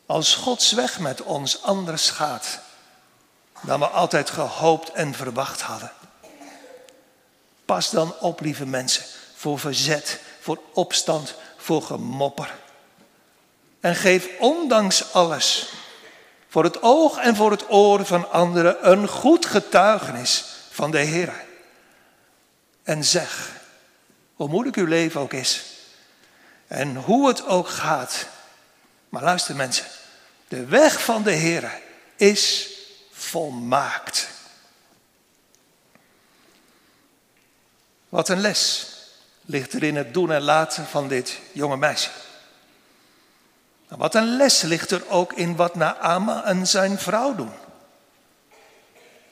Als 0.05 0.35
Gods 0.35 0.71
weg 0.71 0.99
met 0.99 1.21
ons 1.21 1.61
anders 1.61 2.09
gaat 2.09 2.59
dan 3.61 3.79
we 3.79 3.87
altijd 3.87 4.29
gehoopt 4.29 4.91
en 4.91 5.13
verwacht 5.13 5.61
hadden. 5.61 5.91
Pas 7.65 7.89
dan 7.89 8.15
op, 8.19 8.39
lieve 8.39 8.65
mensen, 8.65 9.03
voor 9.35 9.59
verzet, 9.59 10.19
voor 10.39 10.61
opstand, 10.73 11.35
voor 11.57 11.81
gemopper. 11.81 12.55
En 13.79 13.95
geef 13.95 14.27
ondanks 14.39 15.13
alles 15.13 15.73
voor 16.47 16.63
het 16.63 16.81
oog 16.81 17.17
en 17.17 17.35
voor 17.35 17.51
het 17.51 17.71
oor 17.71 18.05
van 18.05 18.31
anderen 18.31 18.91
een 18.91 19.07
goed 19.07 19.45
getuigenis 19.45 20.45
van 20.69 20.91
de 20.91 20.99
Heer. 20.99 21.33
En 22.83 23.03
zeg, 23.03 23.51
hoe 24.35 24.47
moeilijk 24.47 24.75
uw 24.75 24.85
leven 24.85 25.21
ook 25.21 25.33
is 25.33 25.72
en 26.73 26.95
hoe 26.95 27.27
het 27.27 27.45
ook 27.45 27.67
gaat. 27.67 28.25
Maar 29.09 29.23
luister 29.23 29.55
mensen, 29.55 29.85
de 30.47 30.65
weg 30.65 31.03
van 31.03 31.23
de 31.23 31.31
Heer 31.31 31.71
is 32.15 32.69
volmaakt. 33.11 34.27
Wat 38.09 38.29
een 38.29 38.39
les 38.39 38.87
ligt 39.41 39.73
er 39.73 39.83
in 39.83 39.95
het 39.95 40.13
doen 40.13 40.31
en 40.31 40.41
laten 40.41 40.85
van 40.85 41.07
dit 41.07 41.39
jonge 41.51 41.77
meisje. 41.77 42.09
Wat 43.87 44.15
een 44.15 44.35
les 44.35 44.61
ligt 44.61 44.91
er 44.91 45.09
ook 45.09 45.33
in 45.33 45.55
wat 45.55 45.75
Naama 45.75 46.43
en 46.43 46.67
zijn 46.67 46.99
vrouw 46.99 47.35
doen. 47.35 47.53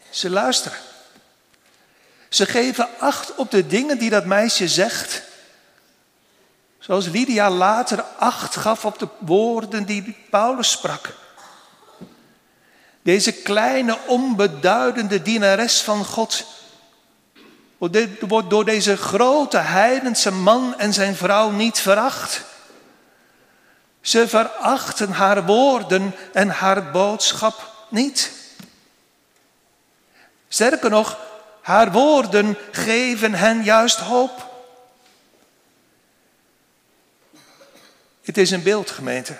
Ze 0.09 0.29
luisteren. 0.29 0.77
Ze 2.29 2.45
geven 2.45 2.89
acht 2.99 3.35
op 3.35 3.51
de 3.51 3.67
dingen 3.67 3.97
die 3.97 4.09
dat 4.09 4.25
meisje 4.25 4.67
zegt. 4.67 5.29
Zoals 6.81 7.07
Lydia 7.07 7.49
later 7.49 8.03
acht 8.17 8.55
gaf 8.55 8.85
op 8.85 8.99
de 8.99 9.07
woorden 9.19 9.85
die 9.85 10.15
Paulus 10.29 10.71
sprak. 10.71 11.13
Deze 13.01 13.31
kleine 13.31 13.97
onbeduidende 14.07 15.21
dienares 15.21 15.81
van 15.81 16.05
God 16.05 16.45
wordt 18.19 18.49
door 18.49 18.65
deze 18.65 18.97
grote 18.97 19.57
heidense 19.57 20.31
man 20.31 20.77
en 20.77 20.93
zijn 20.93 21.15
vrouw 21.15 21.49
niet 21.49 21.79
veracht. 21.79 22.43
Ze 24.01 24.27
verachten 24.27 25.11
haar 25.11 25.45
woorden 25.45 26.15
en 26.33 26.49
haar 26.49 26.91
boodschap 26.91 27.73
niet. 27.89 28.31
Sterker 30.47 30.89
nog, 30.89 31.17
haar 31.61 31.91
woorden 31.91 32.57
geven 32.71 33.33
hen 33.33 33.63
juist 33.63 33.99
hoop. 33.99 34.50
Het 38.21 38.37
is 38.37 38.51
een 38.51 38.63
beeld, 38.63 38.91
gemeente, 38.91 39.37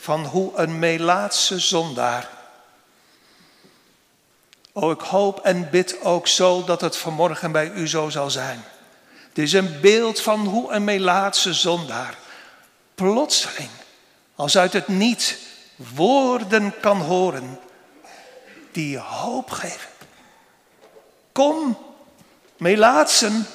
van 0.00 0.24
hoe 0.24 0.56
een 0.56 0.78
Melaatse 0.78 1.58
zondaar. 1.58 2.28
Oh, 4.72 4.90
ik 4.90 5.00
hoop 5.00 5.40
en 5.40 5.70
bid 5.70 6.02
ook 6.02 6.28
zo 6.28 6.64
dat 6.64 6.80
het 6.80 6.96
vanmorgen 6.96 7.52
bij 7.52 7.70
u 7.70 7.88
zo 7.88 8.08
zal 8.08 8.30
zijn. 8.30 8.64
Het 9.28 9.38
is 9.38 9.52
een 9.52 9.80
beeld 9.80 10.20
van 10.20 10.46
hoe 10.46 10.72
een 10.72 10.84
Melaatse 10.84 11.54
zondaar 11.54 12.18
plotseling 12.94 13.70
als 14.34 14.58
uit 14.58 14.72
het 14.72 14.88
niet 14.88 15.38
woorden 15.76 16.74
kan 16.80 17.00
horen 17.00 17.58
die 18.72 18.98
hoop 18.98 19.50
geven. 19.50 19.88
Kom, 21.32 21.78
Melaatsen, 22.56 23.46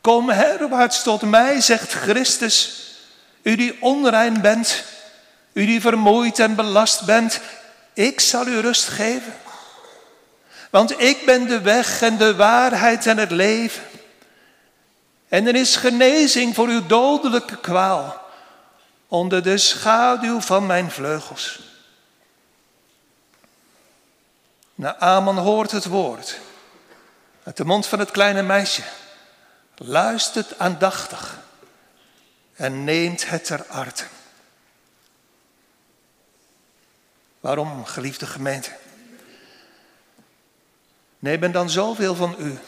kom 0.00 0.30
herwaarts 0.30 1.02
tot 1.02 1.22
mij, 1.22 1.60
zegt 1.60 1.92
Christus. 1.92 2.91
U 3.42 3.56
die 3.56 3.82
onrein 3.82 4.40
bent, 4.40 4.84
u 5.52 5.66
die 5.66 5.80
vermoeid 5.80 6.38
en 6.38 6.54
belast 6.54 7.04
bent, 7.04 7.40
ik 7.92 8.20
zal 8.20 8.46
u 8.46 8.58
rust 8.58 8.88
geven. 8.88 9.34
Want 10.70 11.00
ik 11.00 11.24
ben 11.24 11.46
de 11.46 11.60
weg 11.60 12.02
en 12.02 12.16
de 12.16 12.34
waarheid 12.34 13.06
en 13.06 13.18
het 13.18 13.30
leven. 13.30 13.82
En 15.28 15.46
er 15.46 15.54
is 15.54 15.76
genezing 15.76 16.54
voor 16.54 16.68
uw 16.68 16.86
dodelijke 16.86 17.56
kwaal 17.56 18.20
onder 19.08 19.42
de 19.42 19.58
schaduw 19.58 20.40
van 20.40 20.66
mijn 20.66 20.90
vleugels. 20.90 21.60
Naaman 24.74 25.38
hoort 25.38 25.70
het 25.70 25.84
woord 25.84 26.38
uit 27.42 27.56
de 27.56 27.64
mond 27.64 27.86
van 27.86 27.98
het 27.98 28.10
kleine 28.10 28.42
meisje, 28.42 28.82
luistert 29.76 30.58
aandachtig 30.58 31.41
en 32.62 32.84
neemt 32.84 33.28
het 33.28 33.44
ter 33.44 33.64
harte. 33.68 34.04
Waarom, 37.40 37.84
geliefde 37.84 38.26
gemeente? 38.26 38.70
Neem 41.18 41.52
dan 41.52 41.70
zoveel 41.70 42.14
van 42.14 42.34
u 42.38 42.58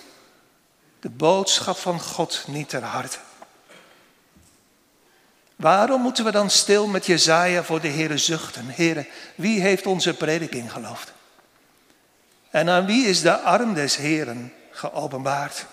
de 1.00 1.10
boodschap 1.10 1.76
van 1.76 2.00
God 2.00 2.44
niet 2.46 2.68
ter 2.68 2.82
harte. 2.82 3.18
Waarom 5.56 6.00
moeten 6.00 6.24
we 6.24 6.30
dan 6.30 6.50
stil 6.50 6.86
met 6.86 7.06
Jezaja 7.06 7.64
voor 7.64 7.80
de 7.80 7.88
Heere 7.88 8.18
zuchten? 8.18 8.66
Heere, 8.66 9.08
wie 9.34 9.60
heeft 9.60 9.86
onze 9.86 10.14
prediking 10.14 10.72
geloofd? 10.72 11.12
En 12.50 12.68
aan 12.68 12.86
wie 12.86 13.06
is 13.06 13.20
de 13.20 13.38
arm 13.38 13.74
des 13.74 13.96
Heeren 13.96 14.52
geopenbaard? 14.70 15.66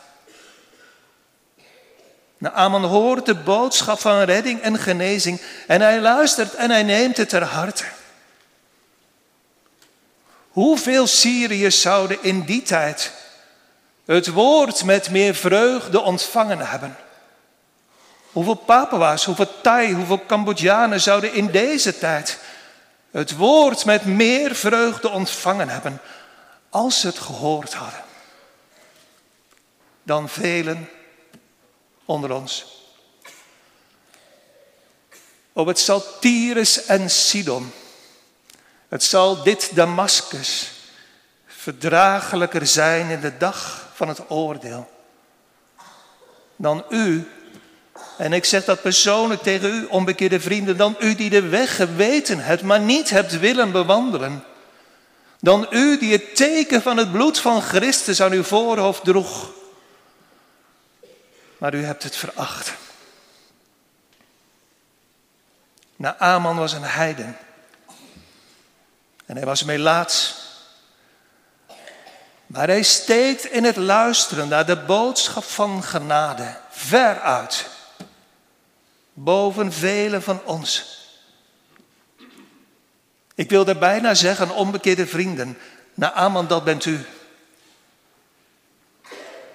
Naaman 2.42 2.84
hoort 2.84 3.26
de 3.26 3.36
boodschap 3.36 4.00
van 4.00 4.22
redding 4.22 4.62
en 4.62 4.78
genezing 4.78 5.42
en 5.68 5.82
hij 5.82 6.00
luistert 6.00 6.56
en 6.56 6.70
hij 6.70 6.84
neemt 6.84 7.18
het 7.18 7.30
ter 7.30 7.44
harte. 7.44 7.84
Hoeveel 10.50 11.08
Syriërs 11.08 11.82
zouden 11.82 12.18
in 12.22 12.42
die 12.42 12.62
tijd 12.62 13.12
het 14.06 14.28
woord 14.28 14.84
met 14.84 15.10
meer 15.10 15.36
vreugde 15.36 16.00
ontvangen 16.00 16.60
hebben? 16.60 16.96
Hoeveel 18.32 18.56
Papua's, 18.56 19.26
hoeveel 19.26 19.62
Thai, 19.62 19.94
hoeveel 19.94 20.26
Cambodjanen 20.26 21.02
zouden 21.02 21.34
in 21.34 21.48
deze 21.48 21.98
tijd 21.98 22.40
het 23.12 23.36
woord 23.36 23.86
met 23.86 24.06
meer 24.06 24.56
vreugde 24.56 25.10
ontvangen 25.10 25.70
hebben 25.70 26.02
als 26.70 27.00
ze 27.00 27.08
het 27.08 27.20
gehoord 27.20 27.74
hadden 27.74 28.04
dan 30.04 30.30
velen 30.30 30.90
onder 32.06 32.34
ons. 32.34 32.66
Op 35.54 35.68
het 35.68 35.80
zal 35.80 36.04
Tyrus 36.20 36.86
en 36.86 37.10
Sidon, 37.10 37.72
het 38.88 39.04
zal 39.04 39.44
dit 39.44 39.76
Damascus 39.76 40.72
verdraaglijker 41.46 42.68
zijn 42.68 43.10
in 43.10 43.20
de 43.20 43.38
dag 43.38 43.90
van 43.94 44.08
het 44.08 44.30
oordeel 44.30 44.90
dan 46.62 46.84
u 46.90 47.28
en 48.18 48.34
ik 48.34 48.46
zeg 48.46 48.66
dat 48.66 48.82
persoonlijk 48.82 49.42
tegen 49.42 49.74
u, 49.74 49.86
onbekeerde 49.86 50.40
vrienden, 50.40 50.78
dan 50.78 50.96
u 51.00 51.16
die 51.16 51.30
de 51.30 51.42
weg 51.42 51.76
geweten 51.76 52.40
hebt, 52.40 52.62
maar 52.62 52.80
niet 52.80 53.10
hebt 53.10 53.40
willen 53.40 53.72
bewandelen. 53.72 54.44
Dan 55.40 55.68
u 55.70 55.98
die 55.98 56.12
het 56.12 56.36
teken 56.36 56.82
van 56.82 56.98
het 56.98 57.12
bloed 57.12 57.40
van 57.40 57.62
Christus 57.62 58.22
aan 58.22 58.32
uw 58.32 58.44
voorhoofd 58.44 59.04
droeg. 59.04 59.50
Maar 61.62 61.74
u 61.74 61.84
hebt 61.84 62.04
het 62.04 62.16
veracht. 62.16 62.74
Naaman 65.96 66.58
was 66.58 66.74
een 66.74 66.84
heiden. 66.84 67.38
En 69.26 69.36
hij 69.36 69.46
was 69.46 69.64
melaats. 69.64 70.36
Maar 72.48 72.68
hij 72.68 72.84
steekt 72.84 73.46
in 73.46 73.64
het 73.64 73.76
luisteren 73.76 74.48
naar 74.48 74.66
de 74.66 74.78
boodschap 74.78 75.44
van 75.44 75.84
genade 75.84 76.58
ver 76.70 77.20
uit 77.20 77.70
boven 79.14 79.74
velen 79.74 80.24
van 80.24 80.44
ons. 80.46 81.00
Ik 83.36 83.50
wil 83.50 83.68
er 83.68 83.78
bijna 83.78 84.14
zeggen, 84.14 84.50
onbekeerde 84.50 85.08
vrienden, 85.08 85.58
Naaman, 85.94 86.48
dat 86.48 86.64
bent 86.64 86.86
u. 86.86 87.06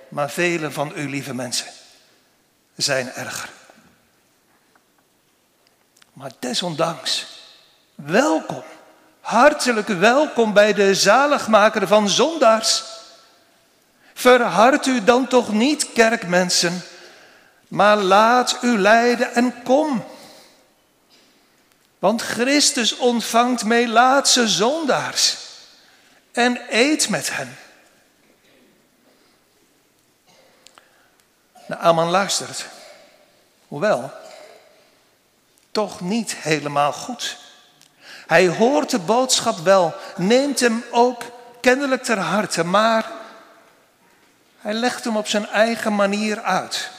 Maar 0.08 0.30
velen 0.30 0.72
van 0.72 0.92
u, 0.96 1.08
lieve 1.08 1.34
mensen, 1.34 1.66
zijn 2.76 3.12
erger. 3.12 3.50
Maar 6.12 6.30
desondanks, 6.38 7.26
welkom, 7.94 8.62
hartelijk 9.20 9.88
welkom 9.88 10.52
bij 10.52 10.72
de 10.72 10.94
zaligmaker 10.94 11.86
van 11.86 12.08
zondaars. 12.08 12.84
Verhard 14.14 14.86
u 14.86 15.04
dan 15.04 15.26
toch 15.26 15.52
niet, 15.52 15.92
kerkmensen, 15.92 16.82
maar 17.68 17.96
laat 17.96 18.58
u 18.62 18.78
leiden 18.78 19.34
en 19.34 19.62
kom. 19.62 20.04
Want 21.98 22.22
Christus 22.22 22.96
ontvangt 22.96 23.64
Melaatse 23.64 24.48
zondaars 24.48 25.36
en 26.32 26.60
eet 26.68 27.08
met 27.08 27.36
hen. 27.36 27.56
Naaman 31.66 32.08
luistert. 32.08 32.66
Hoewel, 33.68 34.12
toch 35.70 36.00
niet 36.00 36.34
helemaal 36.34 36.92
goed. 36.92 37.36
Hij 38.26 38.48
hoort 38.48 38.90
de 38.90 38.98
boodschap 38.98 39.58
wel, 39.58 39.94
neemt 40.16 40.60
hem 40.60 40.84
ook 40.90 41.22
kennelijk 41.60 42.02
ter 42.02 42.18
harte, 42.18 42.64
maar 42.64 43.10
hij 44.58 44.72
legt 44.72 45.04
hem 45.04 45.16
op 45.16 45.26
zijn 45.26 45.46
eigen 45.46 45.94
manier 45.94 46.42
uit. 46.42 46.90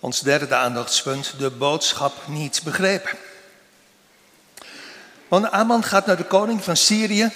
Ons 0.00 0.20
derde 0.20 0.54
aandachtspunt, 0.54 1.38
de 1.38 1.50
boodschap 1.50 2.26
niet 2.26 2.60
begrepen. 2.64 3.18
Want 5.28 5.50
Aman 5.50 5.84
gaat 5.84 6.06
naar 6.06 6.16
de 6.16 6.24
koning 6.24 6.64
van 6.64 6.76
Syrië 6.76 7.32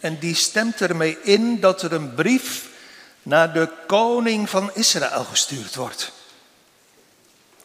en 0.00 0.18
die 0.18 0.34
stemt 0.34 0.80
ermee 0.80 1.20
in 1.22 1.60
dat 1.60 1.82
er 1.82 1.92
een 1.92 2.14
brief 2.14 2.68
naar 3.26 3.52
de 3.52 3.68
koning 3.86 4.50
van 4.50 4.70
Israël 4.74 5.24
gestuurd 5.24 5.74
wordt. 5.74 6.12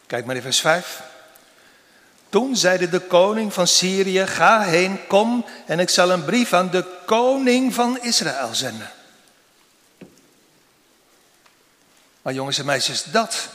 Kijk 0.06 0.24
maar 0.24 0.36
in 0.36 0.42
vers 0.42 0.60
5. 0.60 1.02
Toen 2.28 2.56
zeide 2.56 2.88
de 2.88 3.00
koning 3.00 3.52
van 3.52 3.66
Syrië, 3.66 4.26
ga 4.26 4.60
heen, 4.60 5.06
kom 5.06 5.44
en 5.66 5.80
ik 5.80 5.88
zal 5.88 6.10
een 6.10 6.24
brief 6.24 6.52
aan 6.52 6.70
de 6.70 6.84
koning 7.06 7.74
van 7.74 8.00
Israël 8.00 8.54
zenden. 8.54 8.90
Maar 12.22 12.32
jongens 12.32 12.58
en 12.58 12.64
meisjes, 12.64 13.04
dat 13.04 13.48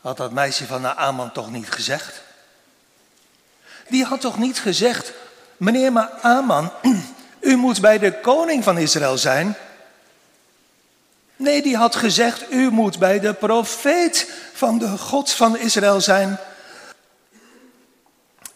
had 0.00 0.16
dat 0.16 0.32
meisje 0.32 0.66
van 0.66 0.80
Naaman 0.80 1.32
toch 1.32 1.50
niet 1.50 1.70
gezegd? 1.70 2.22
Die 3.88 4.04
had 4.04 4.20
toch 4.20 4.38
niet 4.38 4.60
gezegd, 4.60 5.12
meneer 5.56 5.92
maar 5.92 6.10
Aman, 6.22 6.72
u 7.40 7.56
moet 7.56 7.80
bij 7.80 7.98
de 7.98 8.20
koning 8.20 8.64
van 8.64 8.78
Israël 8.78 9.18
zijn? 9.18 9.56
Nee, 11.38 11.62
die 11.62 11.76
had 11.76 11.96
gezegd, 11.96 12.52
u 12.52 12.70
moet 12.70 12.98
bij 12.98 13.20
de 13.20 13.34
profeet 13.34 14.30
van 14.52 14.78
de 14.78 14.98
God 14.98 15.30
van 15.30 15.56
Israël 15.56 16.00
zijn. 16.00 16.38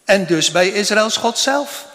En 0.03 0.25
dus 0.25 0.51
bij 0.51 0.69
Israëls 0.69 1.17
God 1.17 1.37
zelf. 1.37 1.87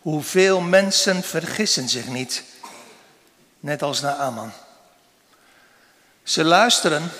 Hoeveel 0.00 0.60
mensen 0.60 1.22
vergissen 1.22 1.88
zich 1.88 2.06
niet, 2.06 2.42
net 3.60 3.82
als 3.82 4.00
Naaman. 4.00 4.52
Ze 6.22 6.44
luisteren, 6.44 7.10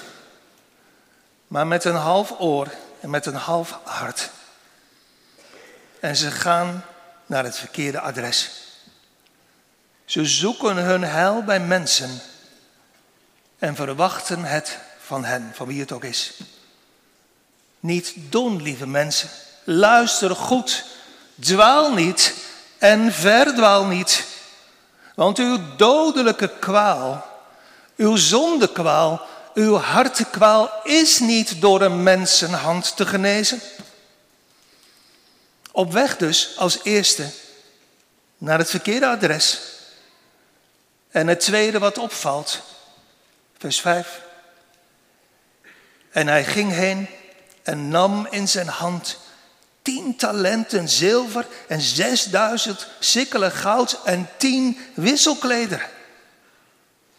maar 1.47 1.67
met 1.67 1.85
een 1.85 1.95
half 1.95 2.35
oor 2.39 2.69
en 3.01 3.11
met 3.11 3.27
een 3.27 3.35
half 3.35 3.79
hart. 3.85 4.31
En 6.01 6.17
ze 6.17 6.31
gaan 6.31 6.85
naar 7.27 7.45
het 7.45 7.57
verkeerde 7.57 8.01
adres. 8.01 8.70
Ze 10.11 10.25
zoeken 10.25 10.77
hun 10.77 11.03
heil 11.03 11.43
bij 11.43 11.61
mensen 11.61 12.21
en 13.59 13.77
verwachten 13.77 14.45
het 14.45 14.79
van 15.01 15.25
hen, 15.25 15.51
van 15.55 15.67
wie 15.67 15.81
het 15.81 15.93
ook 15.93 16.05
is. 16.05 16.33
Niet 17.81 18.15
doen, 18.17 18.63
lieve 18.63 18.87
mensen. 18.87 19.29
Luister 19.65 20.37
goed. 20.37 20.85
Dwaal 21.35 21.95
niet 21.95 22.35
en 22.79 23.13
verdwaal 23.13 23.85
niet. 23.85 24.25
Want 25.15 25.39
uw 25.39 25.59
dodelijke 25.77 26.59
kwaal, 26.59 27.27
uw 27.97 28.17
zondekwaal, 28.17 29.27
uw 29.55 29.77
hartekwaal 29.77 30.71
is 30.85 31.19
niet 31.19 31.61
door 31.61 31.81
een 31.81 32.03
mensenhand 32.03 32.97
te 32.97 33.07
genezen. 33.07 33.61
Op 35.73 35.93
weg 35.93 36.17
dus 36.17 36.57
als 36.57 36.79
eerste 36.83 37.31
naar 38.39 38.59
het 38.59 38.71
verkeerde 38.71 39.07
adres. 39.07 39.79
En 41.11 41.27
het 41.27 41.41
tweede 41.41 41.79
wat 41.79 41.99
opvalt, 41.99 42.63
vers 43.59 43.81
5. 43.81 44.21
En 46.11 46.27
hij 46.27 46.45
ging 46.45 46.73
heen 46.73 47.09
en 47.63 47.89
nam 47.89 48.27
in 48.31 48.49
zijn 48.49 48.69
hand 48.69 49.19
tien 49.83 50.17
talenten 50.17 50.89
zilver 50.89 51.47
en 51.69 51.81
zesduizend 51.81 52.87
sikkelen 52.99 53.53
goud 53.53 53.99
en 54.05 54.29
tien 54.37 54.79
wisselklederen. 54.95 55.89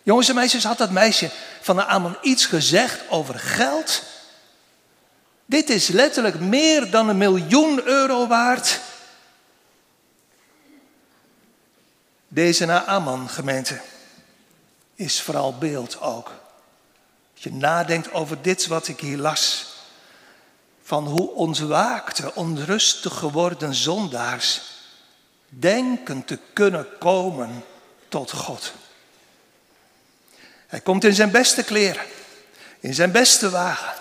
Jongens 0.03 0.29
en 0.29 0.35
meisjes, 0.35 0.63
had 0.63 0.77
dat 0.77 0.91
meisje 0.91 1.29
van 1.61 1.75
de 1.75 1.85
Aman 1.85 2.17
iets 2.21 2.45
gezegd 2.45 2.99
over 3.09 3.39
geld? 3.39 4.03
Dit 5.45 5.69
is 5.69 5.87
letterlijk 5.87 6.39
meer 6.39 6.91
dan 6.91 7.09
een 7.09 7.17
miljoen 7.17 7.81
euro 7.83 8.27
waard. 8.27 8.79
Deze 12.33 12.65
Naaman 12.65 13.29
gemeente 13.29 13.81
is 14.95 15.21
vooral 15.21 15.57
beeld 15.57 16.01
ook. 16.01 16.31
Als 17.33 17.43
je 17.43 17.53
nadenkt 17.53 18.13
over 18.13 18.41
dit 18.41 18.67
wat 18.67 18.87
ik 18.87 18.99
hier 18.99 19.17
las. 19.17 19.73
Van 20.83 21.07
hoe 21.07 21.31
ontwaakte, 21.31 22.35
onrustig 22.35 23.17
geworden 23.17 23.75
zondaars 23.75 24.61
denken 25.49 26.25
te 26.25 26.39
kunnen 26.53 26.87
komen 26.99 27.65
tot 28.07 28.31
God. 28.31 28.73
Hij 30.67 30.79
komt 30.81 31.03
in 31.03 31.15
zijn 31.15 31.31
beste 31.31 31.63
kleren, 31.63 32.05
in 32.79 32.93
zijn 32.93 33.11
beste 33.11 33.49
wagen. 33.49 33.93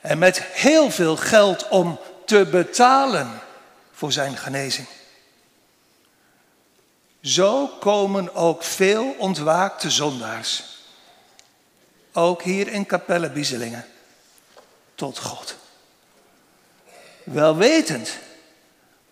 En 0.00 0.18
met 0.18 0.42
heel 0.42 0.90
veel 0.90 1.16
geld 1.16 1.68
om 1.68 2.00
te 2.26 2.46
betalen 2.50 3.40
voor 3.92 4.12
zijn 4.12 4.36
genezing. 4.36 4.86
Zo 7.24 7.66
komen 7.66 8.34
ook 8.34 8.62
veel 8.62 9.14
ontwaakte 9.18 9.90
zondaars, 9.90 10.64
ook 12.12 12.42
hier 12.42 12.68
in 12.68 12.86
Capelle 12.86 13.30
Bieselingen, 13.30 13.86
tot 14.94 15.18
God. 15.18 15.56
Wel 17.22 17.56
wetend, 17.56 18.18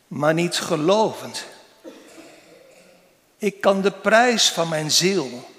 maar 0.09 0.35
niet 0.35 0.57
gelovend. 0.57 1.45
Ik 3.39 3.61
kan 3.61 3.81
de 3.81 3.91
prijs 3.91 4.51
van 4.51 4.69
mijn 4.69 4.91
ziel, 4.91 5.51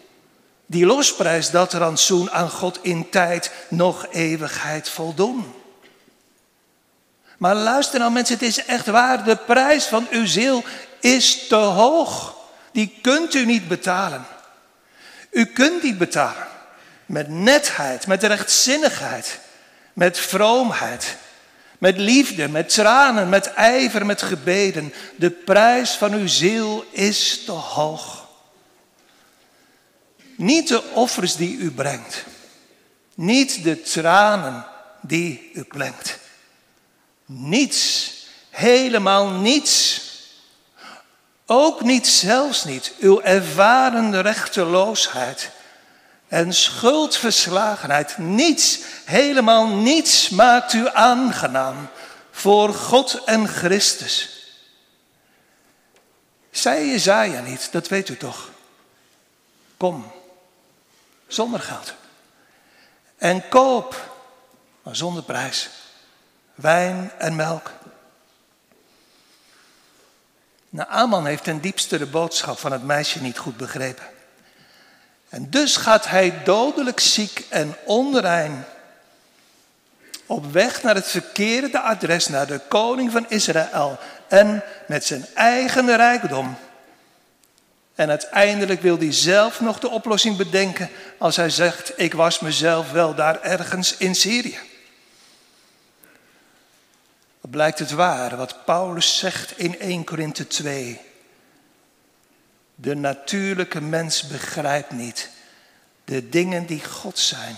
die 0.66 0.86
losprijs 0.86 1.50
dat 1.50 1.74
rantsoen 1.74 2.32
aan 2.32 2.50
God 2.50 2.80
in 2.82 3.10
tijd 3.10 3.52
nog 3.70 4.08
eeuwigheid 4.12 4.90
voldoen. 4.90 5.54
Maar 7.38 7.56
luister 7.56 8.00
nou 8.00 8.12
mensen, 8.12 8.34
het 8.36 8.44
is 8.44 8.66
echt 8.66 8.86
waar, 8.86 9.24
de 9.24 9.36
prijs 9.36 9.86
van 9.86 10.08
uw 10.12 10.26
ziel 10.26 10.64
is 11.00 11.48
te 11.48 11.56
hoog. 11.56 12.42
Die 12.74 13.00
kunt 13.02 13.34
u 13.34 13.46
niet 13.46 13.68
betalen. 13.68 14.26
U 15.32 15.46
kunt 15.46 15.82
die 15.82 15.96
betalen 15.96 16.48
met 17.06 17.30
netheid, 17.30 18.08
met 18.08 18.24
rechtzinnigheid, 18.24 19.40
met 19.94 20.20
vroomheid, 20.20 21.18
met 21.78 21.98
liefde, 21.98 22.50
met 22.50 22.70
tranen, 22.70 23.30
met 23.30 23.54
ijver, 23.54 24.06
met 24.06 24.22
gebeden. 24.22 24.94
De 25.16 25.30
prijs 25.30 25.92
van 25.92 26.14
uw 26.14 26.28
ziel 26.28 26.86
is 26.92 27.44
te 27.46 27.52
hoog. 27.52 28.28
Niet 30.36 30.68
de 30.68 30.84
offers 30.84 31.36
die 31.36 31.58
u 31.58 31.72
brengt, 31.72 32.24
niet 33.16 33.64
de 33.64 33.82
tranen 33.82 34.66
die 35.02 35.52
u 35.54 35.64
brengt. 35.64 36.20
Niets, 37.26 38.12
helemaal 38.50 39.30
niets 39.30 40.02
ook 41.54 41.82
niet, 41.82 42.08
zelfs 42.08 42.64
niet, 42.64 42.94
uw 43.00 43.22
ervaren 43.22 44.22
rechteloosheid 44.22 45.52
en 46.28 46.54
schuldverslagenheid. 46.54 48.18
Niets, 48.18 48.80
helemaal 49.06 49.68
niets 49.68 50.30
maakt 50.30 50.74
u 50.74 50.90
aangenaam 50.90 51.90
voor 52.32 52.74
God 52.74 53.24
en 53.26 53.48
Christus. 53.48 54.30
Zei 56.52 56.90
Jezaja 56.90 57.42
niet, 57.42 57.72
dat 57.72 57.88
weet 57.88 58.10
u 58.10 58.18
toch. 58.18 58.50
Kom, 59.78 60.12
zonder 61.28 61.60
geld. 61.60 61.94
En 63.18 63.50
koop, 63.50 64.16
maar 64.84 64.96
zonder 64.96 65.24
prijs, 65.24 65.70
wijn 66.56 67.12
en 67.18 67.36
melk 67.36 67.72
Naaman 70.74 71.26
heeft 71.26 71.44
ten 71.44 71.60
diepste 71.60 71.98
de 71.98 72.06
boodschap 72.06 72.60
van 72.60 72.72
het 72.72 72.84
meisje 72.84 73.22
niet 73.22 73.38
goed 73.38 73.58
begrepen. 73.58 74.04
En 75.30 75.50
dus 75.50 75.78
gaat 75.78 76.08
hij 76.08 76.44
dodelijk 76.44 77.00
ziek 77.00 77.46
en 77.50 77.76
onrein 77.86 78.66
op 80.26 80.52
weg 80.52 80.84
naar 80.84 80.96
het 80.96 81.08
verkeerde 81.08 81.80
adres, 81.80 82.28
naar 82.28 82.48
de 82.48 82.60
koning 82.68 83.12
van 83.12 83.26
Israël 83.30 84.00
en 84.28 84.64
met 84.88 85.06
zijn 85.06 85.26
eigen 85.34 85.96
rijkdom. 85.96 86.56
En 87.96 88.10
uiteindelijk 88.10 88.82
wil 88.82 88.98
hij 88.98 89.14
zelf 89.14 89.62
nog 89.62 89.80
de 89.80 89.90
oplossing 89.90 90.38
bedenken 90.38 90.90
als 91.18 91.36
hij 91.36 91.50
zegt, 91.50 91.94
ik 91.96 92.14
was 92.14 92.40
mezelf 92.40 92.92
wel 92.92 93.16
daar 93.16 93.42
ergens 93.42 93.98
in 93.98 94.16
Syrië 94.16 94.60
blijkt 97.50 97.80
het 97.80 97.92
waar 97.92 98.36
wat 98.36 98.66
Paulus 98.66 99.18
zegt 99.18 99.58
in 99.58 99.80
1 99.80 100.04
Korinthe 100.04 100.48
2. 100.48 101.02
De 102.76 102.96
natuurlijke 102.96 103.82
mens 103.82 104.28
begrijpt 104.28 104.92
niet 104.92 105.30
de 106.06 106.30
dingen 106.30 106.66
die 106.66 106.84
God 106.84 107.20
zijn. 107.20 107.56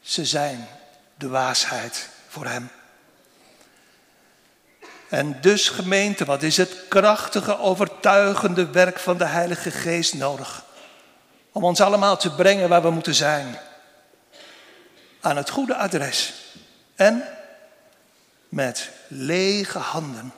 Ze 0.00 0.24
zijn 0.24 0.68
de 1.16 1.28
waasheid 1.28 2.08
voor 2.28 2.46
hem. 2.46 2.70
En 5.08 5.40
dus 5.40 5.68
gemeente, 5.68 6.24
wat 6.24 6.42
is 6.42 6.56
het 6.56 6.76
krachtige, 6.88 7.58
overtuigende 7.58 8.70
werk 8.70 8.98
van 8.98 9.18
de 9.18 9.24
Heilige 9.24 9.70
Geest 9.70 10.14
nodig? 10.14 10.64
Om 11.52 11.64
ons 11.64 11.80
allemaal 11.80 12.16
te 12.16 12.34
brengen 12.34 12.68
waar 12.68 12.82
we 12.82 12.90
moeten 12.90 13.14
zijn. 13.14 13.58
Aan 15.20 15.36
het 15.36 15.50
goede 15.50 15.76
adres. 15.76 16.32
En 16.94 17.24
met 18.50 18.90
lege 19.08 19.78
handen. 19.78 20.32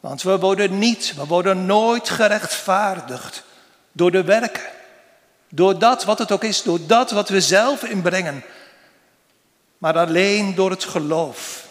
Want 0.00 0.22
we 0.22 0.38
worden 0.38 0.78
niet, 0.78 1.14
we 1.14 1.26
worden 1.26 1.66
nooit 1.66 2.08
gerechtvaardigd 2.08 3.44
door 3.92 4.10
de 4.10 4.24
werken. 4.24 4.72
Door 5.48 5.78
dat 5.78 6.04
wat 6.04 6.18
het 6.18 6.32
ook 6.32 6.44
is, 6.44 6.62
door 6.62 6.86
dat 6.86 7.10
wat 7.10 7.28
we 7.28 7.40
zelf 7.40 7.82
inbrengen. 7.82 8.44
Maar 9.78 9.98
alleen 9.98 10.54
door 10.54 10.70
het 10.70 10.84
geloof. 10.84 11.66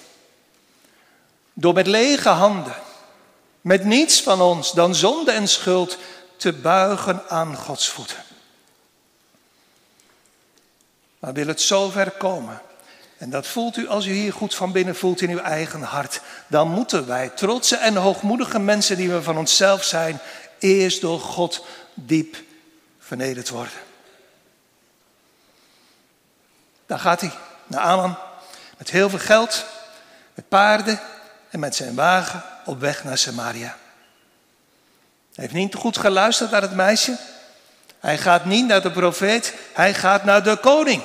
Door 1.53 1.73
met 1.73 1.88
lege 1.88 2.29
handen, 2.29 2.75
met 3.62 3.84
niets 3.84 4.21
van 4.21 4.41
ons 4.41 4.71
dan 4.71 4.95
zonde 4.95 5.32
en 5.32 5.47
schuld 5.47 5.97
te 6.38 6.53
buigen 6.53 7.29
aan 7.29 7.56
Gods 7.56 7.89
voeten. 7.89 8.23
Maar 11.19 11.34
wil 11.34 11.47
het 11.47 11.62
zover 11.62 12.12
komen, 12.12 12.62
en 13.23 13.29
dat 13.29 13.47
voelt 13.47 13.77
u 13.77 13.88
als 13.88 14.05
u 14.05 14.12
hier 14.12 14.33
goed 14.33 14.55
van 14.55 14.71
binnen 14.71 14.95
voelt 14.95 15.21
in 15.21 15.29
uw 15.29 15.39
eigen 15.39 15.81
hart, 15.81 16.21
dan 16.47 16.69
moeten 16.69 17.07
wij, 17.07 17.29
trotse 17.29 17.75
en 17.75 17.95
hoogmoedige 17.95 18.59
mensen 18.59 18.97
die 18.97 19.12
we 19.12 19.23
van 19.23 19.38
onszelf 19.38 19.83
zijn, 19.83 20.19
eerst 20.59 21.01
door 21.01 21.19
God 21.19 21.65
diep 21.93 22.38
vernederd 22.99 23.49
worden. 23.49 23.73
Daar 26.86 26.99
gaat 26.99 27.21
hij, 27.21 27.31
naar 27.67 27.81
Aman, 27.81 28.17
met 28.77 28.89
heel 28.89 29.09
veel 29.09 29.19
geld, 29.19 29.65
met 30.33 30.47
paarden 30.47 30.99
en 31.49 31.59
met 31.59 31.75
zijn 31.75 31.95
wagen 31.95 32.43
op 32.65 32.79
weg 32.79 33.03
naar 33.03 33.17
Samaria. 33.17 33.77
Hij 35.33 35.43
heeft 35.43 35.53
niet 35.53 35.75
goed 35.75 35.97
geluisterd 35.97 36.51
naar 36.51 36.62
het 36.62 36.75
meisje. 36.75 37.17
Hij 37.99 38.17
gaat 38.17 38.45
niet 38.45 38.67
naar 38.67 38.81
de 38.81 38.91
profeet, 38.91 39.53
hij 39.73 39.93
gaat 39.93 40.23
naar 40.23 40.43
de 40.43 40.57
koning. 40.57 41.03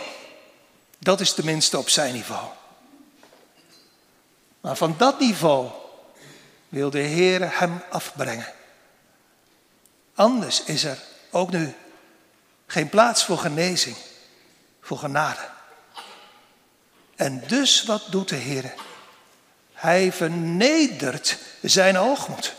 Dat 0.99 1.21
is 1.21 1.33
tenminste 1.33 1.79
op 1.79 1.89
zijn 1.89 2.15
niveau. 2.15 2.49
Maar 4.61 4.77
van 4.77 4.95
dat 4.99 5.21
niveau 5.21 5.71
wil 6.69 6.91
de 6.91 6.99
Heer 6.99 7.59
hem 7.59 7.83
afbrengen. 7.91 8.53
Anders 10.15 10.65
is 10.65 10.85
er 10.85 10.99
ook 11.31 11.51
nu 11.51 11.75
geen 12.67 12.89
plaats 12.89 13.25
voor 13.25 13.39
genezing, 13.39 13.97
voor 14.81 14.99
genade. 14.99 15.49
En 17.17 17.43
dus 17.47 17.85
wat 17.85 18.03
doet 18.11 18.29
de 18.29 18.37
Heer? 18.37 18.75
Hij 19.73 20.13
vernedert 20.13 21.39
zijn 21.63 21.97
hoogmoed. 21.97 22.55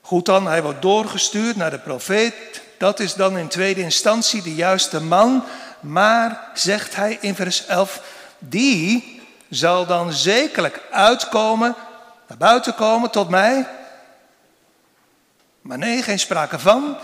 Goed 0.00 0.26
dan, 0.26 0.46
hij 0.46 0.62
wordt 0.62 0.82
doorgestuurd 0.82 1.56
naar 1.56 1.70
de 1.70 1.78
profeet. 1.78 2.62
Dat 2.78 3.00
is 3.00 3.14
dan 3.14 3.38
in 3.38 3.48
tweede 3.48 3.80
instantie 3.80 4.42
de 4.42 4.54
juiste 4.54 5.00
man. 5.00 5.44
Maar, 5.84 6.50
zegt 6.54 6.96
hij 6.96 7.18
in 7.20 7.34
vers 7.34 7.66
11, 7.66 8.02
die 8.38 9.20
zal 9.48 9.86
dan 9.86 10.12
zekerlijk 10.12 10.80
uitkomen, 10.90 11.74
naar 12.28 12.38
buiten 12.38 12.74
komen 12.74 13.10
tot 13.10 13.28
mij. 13.28 13.66
Maar 15.60 15.78
nee, 15.78 16.02
geen 16.02 16.18
sprake 16.18 16.58
van. 16.58 16.96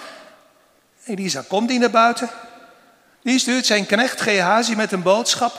Elisa 1.04 1.44
komt 1.48 1.68
die 1.68 1.78
naar 1.78 1.90
buiten. 1.90 2.30
Die 3.22 3.38
stuurt 3.38 3.66
zijn 3.66 3.86
knecht 3.86 4.20
Gehazi 4.20 4.76
met 4.76 4.92
een 4.92 5.02
boodschap. 5.02 5.58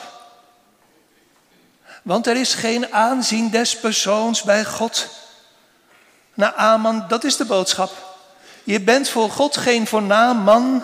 Want 2.03 2.27
er 2.27 2.35
is 2.35 2.53
geen 2.53 2.93
aanzien 2.93 3.49
des 3.49 3.79
persoons 3.79 4.43
bij 4.43 4.65
God. 4.65 5.07
Na 6.33 6.53
Aman, 6.53 7.05
dat 7.07 7.23
is 7.23 7.37
de 7.37 7.45
boodschap. 7.45 7.91
Je 8.63 8.81
bent 8.81 9.09
voor 9.09 9.29
God 9.29 9.57
geen 9.57 9.87
voornaam 9.87 10.37
man. 10.37 10.83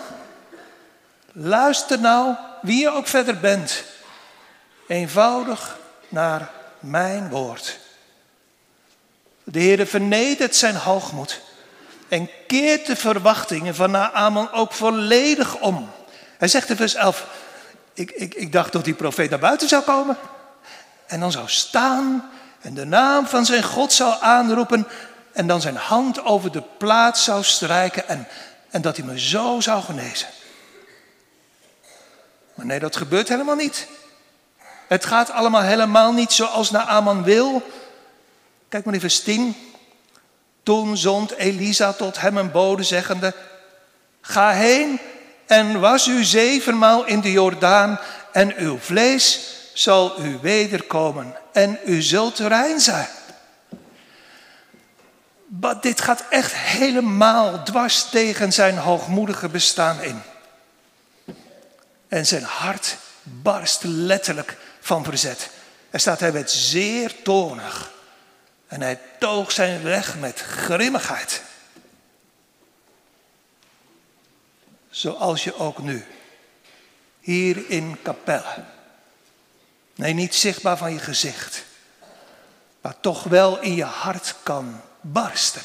Luister 1.40 2.00
nou, 2.00 2.34
wie 2.62 2.80
je 2.80 2.90
ook 2.90 3.06
verder 3.06 3.38
bent. 3.38 3.84
Eenvoudig 4.86 5.78
naar 6.08 6.50
mijn 6.80 7.28
woord. 7.28 7.78
De 9.44 9.58
Heer 9.58 9.86
vernedert 9.86 10.56
zijn 10.56 10.76
hoogmoed 10.76 11.40
en 12.08 12.30
keert 12.46 12.86
de 12.86 12.96
verwachtingen 12.96 13.74
van 13.74 13.90
Naaman 13.90 14.52
ook 14.52 14.72
volledig 14.72 15.60
om. 15.60 15.90
Hij 16.38 16.48
zegt 16.48 16.70
in 16.70 16.76
vers 16.76 16.94
11, 16.94 17.26
ik, 17.94 18.10
ik, 18.10 18.34
ik 18.34 18.52
dacht 18.52 18.72
dat 18.72 18.84
die 18.84 18.94
profeet 18.94 19.30
naar 19.30 19.38
buiten 19.38 19.68
zou 19.68 19.82
komen 19.82 20.16
en 21.06 21.20
dan 21.20 21.32
zou 21.32 21.48
staan 21.48 22.30
en 22.60 22.74
de 22.74 22.84
naam 22.84 23.26
van 23.26 23.46
zijn 23.46 23.62
God 23.62 23.92
zou 23.92 24.14
aanroepen 24.20 24.86
en 25.32 25.46
dan 25.46 25.60
zijn 25.60 25.76
hand 25.76 26.24
over 26.24 26.52
de 26.52 26.62
plaats 26.78 27.24
zou 27.24 27.44
strijken 27.44 28.08
en, 28.08 28.28
en 28.70 28.82
dat 28.82 28.96
hij 28.96 29.06
me 29.06 29.20
zo 29.20 29.60
zou 29.60 29.82
genezen. 29.82 30.28
Maar 32.58 32.66
nee, 32.66 32.78
dat 32.78 32.96
gebeurt 32.96 33.28
helemaal 33.28 33.54
niet. 33.54 33.86
Het 34.88 35.04
gaat 35.04 35.30
allemaal 35.30 35.62
helemaal 35.62 36.12
niet 36.12 36.32
zoals 36.32 36.70
Naaman 36.70 37.22
wil. 37.22 37.62
Kijk 38.68 38.84
maar 38.84 38.94
in 38.94 39.00
vers 39.00 39.20
10. 39.20 39.56
Toen 40.62 40.96
zond 40.96 41.32
Elisa 41.32 41.92
tot 41.92 42.20
hem 42.20 42.36
een 42.36 42.50
bode 42.50 42.82
zeggende, 42.82 43.34
ga 44.20 44.50
heen 44.50 45.00
en 45.46 45.80
was 45.80 46.06
u 46.06 46.24
zevenmaal 46.24 47.04
in 47.04 47.20
de 47.20 47.32
Jordaan 47.32 48.00
en 48.32 48.56
uw 48.56 48.78
vlees 48.78 49.40
zal 49.74 50.20
u 50.20 50.38
wederkomen 50.42 51.36
en 51.52 51.78
u 51.84 52.02
zult 52.02 52.38
rein 52.38 52.80
zijn. 52.80 53.08
Maar 55.60 55.80
dit 55.80 56.00
gaat 56.00 56.24
echt 56.30 56.54
helemaal 56.54 57.62
dwars 57.62 58.08
tegen 58.10 58.52
zijn 58.52 58.78
hoogmoedige 58.78 59.48
bestaan 59.48 60.02
in. 60.02 60.22
En 62.08 62.26
zijn 62.26 62.42
hart 62.42 62.96
barst 63.22 63.82
letterlijk 63.82 64.56
van 64.80 65.04
verzet. 65.04 65.50
Er 65.90 66.00
staat, 66.00 66.20
hij 66.20 66.32
werd 66.32 66.50
zeer 66.50 67.22
toornig. 67.22 67.90
En 68.66 68.80
hij 68.80 69.00
toog 69.18 69.52
zijn 69.52 69.82
weg 69.82 70.16
met 70.18 70.40
grimmigheid. 70.40 71.42
Zoals 74.90 75.44
je 75.44 75.58
ook 75.58 75.78
nu, 75.78 76.06
hier 77.20 77.70
in 77.70 77.98
Capelle. 78.02 78.64
Nee, 79.94 80.12
niet 80.12 80.34
zichtbaar 80.34 80.76
van 80.76 80.92
je 80.92 80.98
gezicht, 80.98 81.64
maar 82.80 83.00
toch 83.00 83.22
wel 83.22 83.60
in 83.60 83.74
je 83.74 83.84
hart 83.84 84.34
kan 84.42 84.80
barsten. 85.00 85.62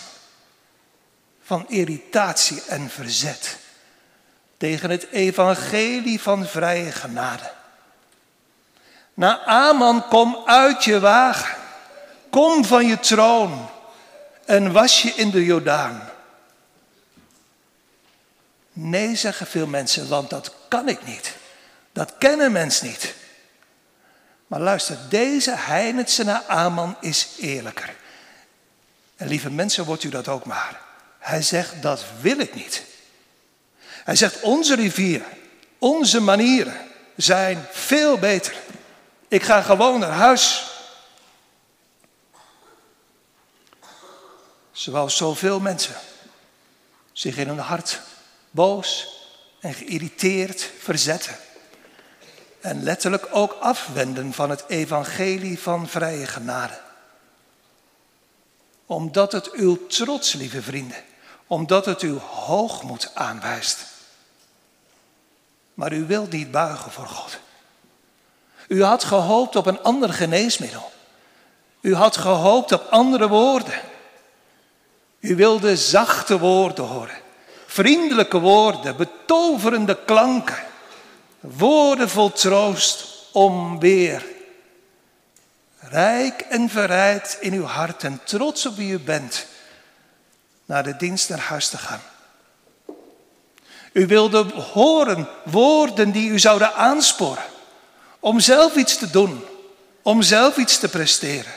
Van 1.43 1.69
irritatie 1.69 2.63
en 2.67 2.89
verzet 2.89 3.57
tegen 4.63 4.89
het 4.89 5.07
evangelie 5.11 6.21
van 6.21 6.45
vrije 6.45 6.91
genade. 6.91 7.51
Na 9.13 9.45
Aman, 9.45 10.07
kom 10.07 10.37
uit 10.45 10.83
je 10.83 10.99
wagen. 10.99 11.55
Kom 12.29 12.65
van 12.65 12.87
je 12.87 12.99
troon 12.99 13.69
en 14.45 14.71
was 14.71 15.01
je 15.01 15.09
in 15.09 15.29
de 15.29 15.45
Jordaan. 15.45 16.09
Nee, 18.73 19.15
zeggen 19.15 19.47
veel 19.47 19.67
mensen, 19.67 20.07
want 20.07 20.29
dat 20.29 20.53
kan 20.67 20.89
ik 20.89 21.05
niet. 21.05 21.35
Dat 21.91 22.13
kennen 22.17 22.51
mensen 22.51 22.87
niet. 22.87 23.15
Maar 24.47 24.59
luister, 24.59 24.97
deze 25.09 25.55
Heinettse 25.55 26.23
naar 26.23 26.43
Aman 26.47 26.95
is 26.99 27.27
eerlijker. 27.39 27.95
En 29.15 29.27
lieve 29.27 29.49
mensen, 29.49 29.85
wordt 29.85 30.03
u 30.03 30.09
dat 30.09 30.27
ook 30.27 30.45
maar. 30.45 30.81
Hij 31.19 31.41
zegt, 31.41 31.81
dat 31.81 32.03
wil 32.21 32.39
ik 32.39 32.55
niet. 32.55 32.91
Hij 34.03 34.15
zegt, 34.15 34.41
onze 34.41 34.75
rivier, 34.75 35.23
onze 35.79 36.19
manieren 36.19 36.77
zijn 37.15 37.65
veel 37.71 38.17
beter. 38.17 38.55
Ik 39.27 39.43
ga 39.43 39.61
gewoon 39.61 39.99
naar 39.99 40.11
huis. 40.11 40.71
Zoals 44.71 45.17
zoveel 45.17 45.59
mensen 45.59 45.95
zich 47.11 47.37
in 47.37 47.47
hun 47.47 47.59
hart 47.59 48.01
boos 48.51 49.07
en 49.59 49.73
geïrriteerd 49.73 50.69
verzetten. 50.79 51.35
En 52.61 52.83
letterlijk 52.83 53.27
ook 53.31 53.57
afwenden 53.59 54.33
van 54.33 54.49
het 54.49 54.63
evangelie 54.67 55.59
van 55.59 55.87
vrije 55.87 56.27
genade. 56.27 56.79
Omdat 58.85 59.31
het 59.31 59.51
uw 59.51 59.87
trots, 59.87 60.33
lieve 60.33 60.61
vrienden, 60.61 61.03
omdat 61.47 61.85
het 61.85 62.01
uw 62.01 62.17
hoogmoed 62.17 63.11
aanwijst. 63.13 63.92
Maar 65.73 65.93
u 65.93 66.05
wilt 66.05 66.31
niet 66.31 66.51
buigen 66.51 66.91
voor 66.91 67.07
God. 67.07 67.39
U 68.67 68.83
had 68.83 69.03
gehoopt 69.03 69.55
op 69.55 69.65
een 69.65 69.81
ander 69.81 70.13
geneesmiddel. 70.13 70.91
U 71.81 71.95
had 71.95 72.17
gehoopt 72.17 72.71
op 72.71 72.87
andere 72.89 73.27
woorden. 73.27 73.81
U 75.19 75.35
wilde 75.35 75.77
zachte 75.77 76.39
woorden 76.39 76.85
horen, 76.85 77.17
vriendelijke 77.65 78.39
woorden, 78.39 78.97
betoverende 78.97 79.97
klanken, 80.05 80.63
woorden 81.39 82.09
vol 82.09 82.31
troost 82.31 83.05
om 83.31 83.79
weer 83.79 84.25
rijk 85.79 86.41
en 86.41 86.69
verrijd 86.69 87.37
in 87.39 87.53
uw 87.53 87.65
hart 87.65 88.03
en 88.03 88.21
trots 88.23 88.65
op 88.65 88.75
wie 88.75 88.91
u 88.91 88.99
bent, 88.99 89.45
naar 90.65 90.83
de 90.83 90.95
dienst 90.95 91.29
naar 91.29 91.39
huis 91.39 91.67
te 91.67 91.77
gaan. 91.77 92.01
U 93.93 94.05
wilde 94.05 94.43
horen 94.53 95.27
woorden 95.43 96.11
die 96.11 96.29
u 96.29 96.39
zouden 96.39 96.73
aansporen 96.73 97.43
om 98.19 98.39
zelf 98.39 98.75
iets 98.75 98.97
te 98.97 99.09
doen, 99.09 99.45
om 100.01 100.21
zelf 100.21 100.57
iets 100.57 100.79
te 100.79 100.89
presteren. 100.89 101.53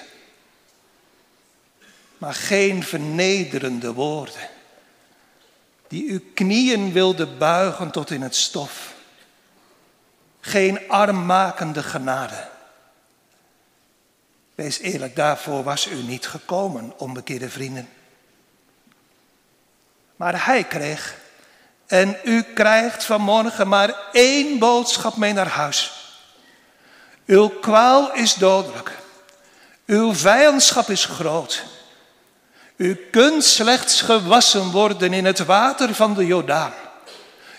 Maar 2.19 2.35
geen 2.35 2.85
vernederende 2.85 3.93
woorden 3.93 4.49
die 5.89 6.11
uw 6.11 6.21
knieën 6.35 6.93
wilde 6.93 7.27
buigen 7.27 7.91
tot 7.91 8.11
in 8.11 8.23
het 8.23 8.37
stof. 8.37 8.95
Geen 10.41 10.89
armmakende 10.89 11.83
genade. 11.83 12.49
Wees 14.55 14.79
eerlijk, 14.79 15.17
daarvoor 15.17 15.63
was 15.63 15.87
u 15.87 16.03
niet 16.03 16.27
gekomen, 16.27 16.93
onbekeerde 16.99 17.51
vrienden. 17.51 17.89
Maar 20.17 20.47
hij 20.47 20.65
kreeg 20.65 21.25
en 21.87 22.17
u 22.25 22.43
krijgt 22.43 23.05
vanmorgen 23.05 23.69
maar 23.69 23.95
één 24.13 24.59
boodschap 24.59 25.17
mee 25.17 25.33
naar 25.33 25.49
huis. 25.49 25.93
Uw 27.27 27.49
kwaal 27.49 28.13
is 28.13 28.35
dodelijk. 28.35 28.93
Uw 29.87 30.15
vijandschap 30.15 30.91
is 30.91 31.05
groot. 31.05 31.63
U 32.77 32.95
kunt 33.11 33.45
slechts 33.45 34.01
gewassen 34.01 34.71
worden 34.71 35.13
in 35.13 35.25
het 35.25 35.45
water 35.45 35.95
van 35.95 36.15
de 36.15 36.27
Jordaan. 36.27 36.73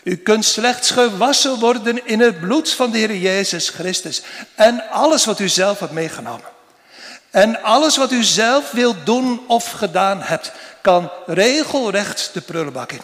U 0.03 0.15
kunt 0.15 0.45
slechts 0.45 0.91
gewassen 0.91 1.59
worden 1.59 2.07
in 2.07 2.19
het 2.19 2.39
bloed 2.39 2.71
van 2.71 2.91
de 2.91 2.97
Heer 2.97 3.15
Jezus 3.15 3.69
Christus. 3.69 4.21
En 4.55 4.89
alles 4.89 5.25
wat 5.25 5.39
u 5.39 5.47
zelf 5.47 5.79
hebt 5.79 5.91
meegenomen. 5.91 6.55
En 7.29 7.63
alles 7.63 7.97
wat 7.97 8.11
u 8.11 8.23
zelf 8.23 8.71
wilt 8.71 9.05
doen 9.05 9.41
of 9.47 9.71
gedaan 9.71 10.21
hebt, 10.21 10.51
kan 10.81 11.11
regelrecht 11.25 12.29
de 12.33 12.41
prullenbak 12.41 12.91
in. 12.91 13.01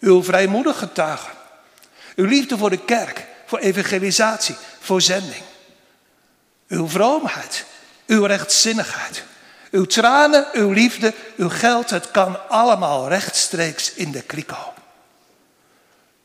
Uw 0.00 0.22
vrijmoedig 0.22 0.78
getuigen. 0.78 1.32
Uw 2.16 2.24
liefde 2.24 2.58
voor 2.58 2.70
de 2.70 2.84
kerk, 2.84 3.26
voor 3.46 3.58
evangelisatie, 3.58 4.56
voor 4.80 5.00
zending. 5.00 5.42
Uw 6.68 6.88
vroomheid, 6.88 7.64
uw 8.06 8.24
rechtzinnigheid. 8.24 9.24
Uw 9.70 9.84
tranen, 9.84 10.46
uw 10.52 10.70
liefde, 10.70 11.14
uw 11.36 11.48
geld, 11.48 11.90
het 11.90 12.10
kan 12.10 12.48
allemaal 12.48 13.08
rechtstreeks 13.08 13.92
in 13.92 14.10
de 14.12 14.22
kriko. 14.22 14.72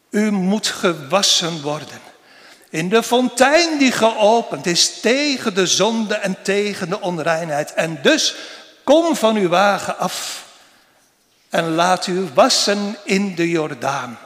U 0.09 0.31
moet 0.31 0.67
gewassen 0.67 1.61
worden 1.61 2.11
in 2.73 2.89
de 2.89 3.03
fontein 3.03 3.77
die 3.77 3.91
geopend 3.91 4.65
is 4.65 4.99
tegen 4.99 5.53
de 5.53 5.67
zonde 5.67 6.15
en 6.15 6.37
tegen 6.41 6.89
de 6.89 7.01
onreinheid. 7.01 7.73
En 7.73 7.99
dus 8.01 8.35
kom 8.83 9.15
van 9.15 9.35
uw 9.35 9.49
wagen 9.49 9.97
af 9.97 10.45
en 11.53 11.75
laat 11.75 12.07
u 12.07 12.29
wassen 12.33 12.97
in 13.03 13.35
de 13.35 13.49
Jordaan. 13.49 14.19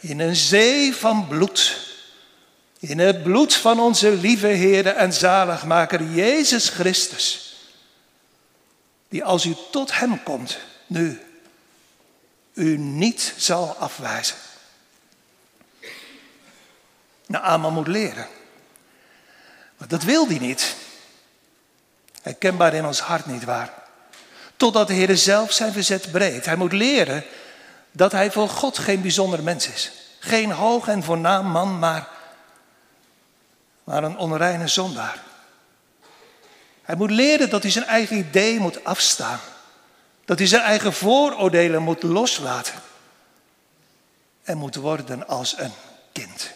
In 0.00 0.20
een 0.20 0.36
zee 0.36 0.94
van 0.94 1.28
bloed. 1.28 1.76
In 2.78 2.98
het 2.98 3.22
bloed 3.22 3.54
van 3.54 3.80
onze 3.80 4.10
lieve 4.10 4.46
Heer 4.46 4.86
en 4.86 5.12
zaligmaker 5.12 6.02
Jezus 6.02 6.68
Christus. 6.68 7.56
Die 9.08 9.24
als 9.24 9.44
u 9.44 9.56
tot 9.70 9.98
Hem 9.98 10.22
komt, 10.22 10.58
nu, 10.86 11.20
u 12.52 12.76
niet 12.76 13.34
zal 13.36 13.76
afwijzen. 13.78 14.36
Nou, 17.26 17.44
Aman 17.44 17.72
moet 17.72 17.88
leren. 17.88 18.26
Maar 19.76 19.88
dat 19.88 20.02
wil 20.02 20.28
hij 20.28 20.38
niet. 20.38 20.76
Herkenbaar 22.22 22.74
in 22.74 22.86
ons 22.86 23.00
hart 23.00 23.26
niet 23.26 23.44
waar. 23.44 23.86
Totdat 24.58 24.86
de 24.86 24.94
Heer 24.94 25.16
zelf 25.16 25.52
zijn 25.52 25.72
verzet 25.72 26.10
breekt. 26.10 26.44
Hij 26.44 26.56
moet 26.56 26.72
leren 26.72 27.24
dat 27.92 28.12
hij 28.12 28.30
voor 28.30 28.48
God 28.48 28.78
geen 28.78 29.02
bijzonder 29.02 29.42
mens 29.42 29.68
is. 29.68 29.90
Geen 30.18 30.50
hoog 30.50 30.88
en 30.88 31.02
voornaam 31.02 31.46
man, 31.46 31.78
maar, 31.78 32.08
maar 33.84 34.04
een 34.04 34.18
onreine 34.18 34.68
zondaar. 34.68 35.22
Hij 36.82 36.96
moet 36.96 37.10
leren 37.10 37.50
dat 37.50 37.62
hij 37.62 37.70
zijn 37.70 37.84
eigen 37.84 38.16
idee 38.16 38.58
moet 38.58 38.84
afstaan. 38.84 39.40
Dat 40.24 40.38
hij 40.38 40.46
zijn 40.46 40.62
eigen 40.62 40.92
vooroordelen 40.92 41.82
moet 41.82 42.02
loslaten. 42.02 42.74
En 44.42 44.58
moet 44.58 44.74
worden 44.74 45.28
als 45.28 45.58
een 45.58 45.72
kind. 46.12 46.50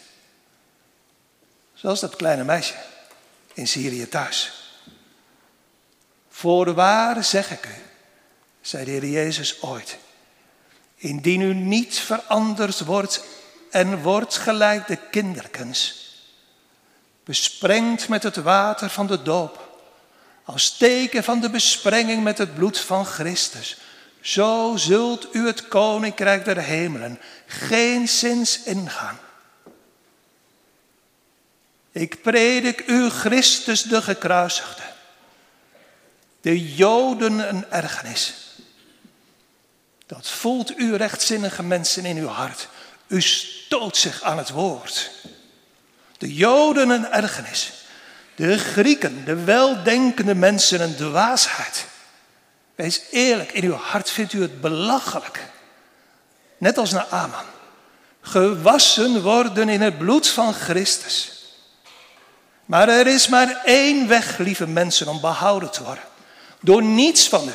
Zoals 1.73 1.99
dat 1.99 2.15
kleine 2.15 2.43
meisje 2.43 2.75
in 3.53 3.67
Syrië 3.67 4.07
thuis. 4.07 4.51
Voorwaar 6.29 7.23
zeg 7.23 7.51
ik 7.51 7.65
u, 7.65 7.92
zei 8.63 8.85
de 8.85 8.91
Heer 8.91 9.05
Jezus 9.05 9.61
ooit, 9.61 9.97
indien 10.95 11.41
u 11.41 11.53
niet 11.53 11.99
veranderd 11.99 12.79
wordt 12.79 13.23
en 13.71 14.01
wordt 14.01 14.37
gelijk 14.37 14.87
de 14.87 14.97
kinderkens, 15.11 16.07
besprengd 17.23 18.07
met 18.07 18.23
het 18.23 18.35
water 18.35 18.89
van 18.89 19.07
de 19.07 19.21
doop, 19.21 19.79
als 20.43 20.77
teken 20.77 21.23
van 21.23 21.39
de 21.39 21.49
besprenging 21.49 22.23
met 22.23 22.37
het 22.37 22.55
bloed 22.55 22.79
van 22.79 23.05
Christus, 23.05 23.77
zo 24.21 24.73
zult 24.75 25.35
u 25.35 25.47
het 25.47 25.67
koninkrijk 25.67 26.45
der 26.45 26.59
hemelen 26.59 27.19
geen 27.45 28.07
zins 28.07 28.63
ingaan. 28.63 29.19
Ik 31.91 32.21
predik 32.21 32.83
u 32.87 33.09
Christus 33.09 33.81
de 33.81 34.01
gekruisigde. 34.01 34.81
De 36.41 36.73
Joden 36.75 37.49
een 37.49 37.71
ergernis. 37.71 38.42
Dat 40.05 40.29
voelt 40.29 40.79
u 40.79 40.95
rechtzinnige 40.95 41.63
mensen 41.63 42.05
in 42.05 42.17
uw 42.17 42.27
hart. 42.27 42.67
U 43.07 43.21
stoot 43.21 43.97
zich 43.97 44.21
aan 44.21 44.37
het 44.37 44.49
woord. 44.49 45.11
De 46.17 46.33
Joden 46.33 46.89
een 46.89 47.11
ergernis. 47.11 47.71
De 48.35 48.57
Grieken, 48.57 49.25
de 49.25 49.43
weldenkende 49.43 50.35
mensen 50.35 50.81
een 50.81 50.95
dwaasheid. 50.95 51.85
Wees 52.75 53.01
eerlijk, 53.11 53.51
in 53.51 53.63
uw 53.63 53.73
hart 53.73 54.09
vindt 54.09 54.33
u 54.33 54.41
het 54.41 54.61
belachelijk. 54.61 55.39
Net 56.57 56.77
als 56.77 56.91
naar 56.91 57.07
Aman. 57.09 57.45
Gewassen 58.21 59.21
worden 59.21 59.69
in 59.69 59.81
het 59.81 59.97
bloed 59.97 60.27
van 60.27 60.53
Christus. 60.53 61.31
Maar 62.65 62.89
er 62.89 63.07
is 63.07 63.27
maar 63.27 63.61
één 63.65 64.07
weg, 64.07 64.37
lieve 64.37 64.67
mensen, 64.67 65.07
om 65.07 65.21
behouden 65.21 65.71
te 65.71 65.83
worden. 65.83 66.03
Door 66.61 66.83
niets 66.83 67.27
van 67.27 67.47
u. 67.47 67.53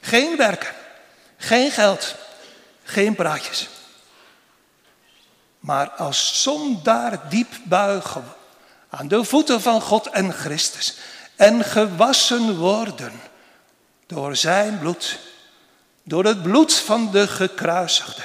Geen 0.00 0.36
werken, 0.36 0.74
geen 1.42 1.70
geld, 1.70 2.14
geen 2.84 3.14
praatjes. 3.14 3.68
Maar 5.58 5.90
als 5.90 6.42
zondaar 6.42 7.28
diep 7.28 7.54
buigen 7.64 8.24
aan 8.88 9.08
de 9.08 9.24
voeten 9.24 9.60
van 9.60 9.80
God 9.80 10.06
en 10.06 10.32
Christus. 10.32 10.96
En 11.36 11.64
gewassen 11.64 12.56
worden 12.56 13.20
door 14.06 14.36
zijn 14.36 14.78
bloed. 14.78 15.18
Door 16.02 16.24
het 16.24 16.42
bloed 16.42 16.74
van 16.74 17.10
de 17.10 17.28
gekruisigde. 17.28 18.22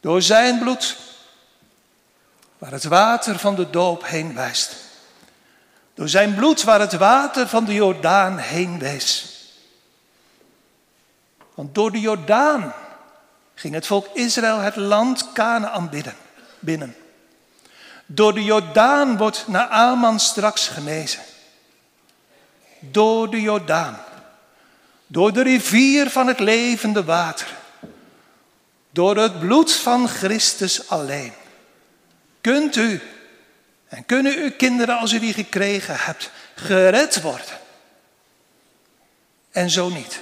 Door 0.00 0.22
zijn 0.22 0.58
bloed 0.58 0.96
waar 2.58 2.72
het 2.72 2.84
water 2.84 3.38
van 3.38 3.54
de 3.54 3.70
doop 3.70 4.06
heen 4.06 4.34
wijst. 4.34 4.76
Door 5.94 6.08
zijn 6.08 6.34
bloed 6.34 6.62
waar 6.62 6.80
het 6.80 6.92
water 6.92 7.48
van 7.48 7.64
de 7.64 7.74
Jordaan 7.74 8.38
heen 8.38 8.78
wees. 8.78 9.33
Want 11.54 11.74
door 11.74 11.92
de 11.92 12.00
Jordaan 12.00 12.72
ging 13.54 13.74
het 13.74 13.86
volk 13.86 14.06
Israël 14.12 14.58
het 14.58 14.76
land 14.76 15.32
Canaan 15.32 15.88
bidden, 15.88 16.14
binnen. 16.58 16.96
Door 18.06 18.34
de 18.34 18.44
Jordaan 18.44 19.16
wordt 19.16 19.44
Naaman 19.48 20.20
straks 20.20 20.68
genezen. 20.68 21.22
Door 22.78 23.30
de 23.30 23.40
Jordaan. 23.40 23.98
Door 25.06 25.32
de 25.32 25.42
rivier 25.42 26.10
van 26.10 26.26
het 26.26 26.38
levende 26.38 27.04
water. 27.04 27.54
Door 28.90 29.16
het 29.16 29.38
bloed 29.38 29.72
van 29.72 30.08
Christus 30.08 30.88
alleen. 30.88 31.32
Kunt 32.40 32.76
u 32.76 33.02
en 33.88 34.06
kunnen 34.06 34.36
uw 34.36 34.50
kinderen, 34.56 34.98
als 34.98 35.12
u 35.12 35.18
die 35.18 35.32
gekregen 35.32 35.96
hebt, 35.98 36.30
gered 36.54 37.20
worden? 37.20 37.58
En 39.50 39.70
zo 39.70 39.88
niet. 39.88 40.20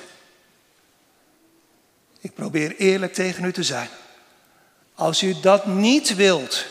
Ik 2.22 2.34
probeer 2.34 2.76
eerlijk 2.76 3.14
tegen 3.14 3.44
u 3.44 3.52
te 3.52 3.62
zijn. 3.62 3.88
Als 4.94 5.22
u 5.22 5.40
dat 5.40 5.66
niet 5.66 6.14
wilt, 6.14 6.66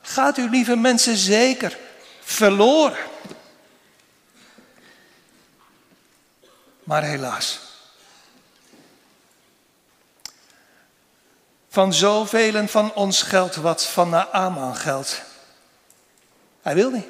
gaat 0.00 0.38
u, 0.38 0.50
lieve 0.50 0.76
mensen, 0.76 1.16
zeker 1.16 1.78
verloren. 2.20 2.98
Maar 6.84 7.02
helaas. 7.02 7.60
Van 11.68 11.94
zoveel 11.94 12.66
van 12.66 12.94
ons 12.94 13.22
geldt 13.22 13.56
wat 13.56 13.86
van 13.86 14.08
Naaman 14.08 14.76
geldt. 14.76 15.22
Hij 16.62 16.74
wil 16.74 16.90
niet. 16.90 17.06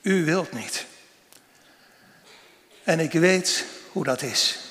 U 0.00 0.24
wilt 0.24 0.52
niet. 0.52 0.86
En 2.82 3.00
ik 3.00 3.12
weet 3.12 3.64
hoe 3.92 4.04
dat 4.04 4.22
is. 4.22 4.63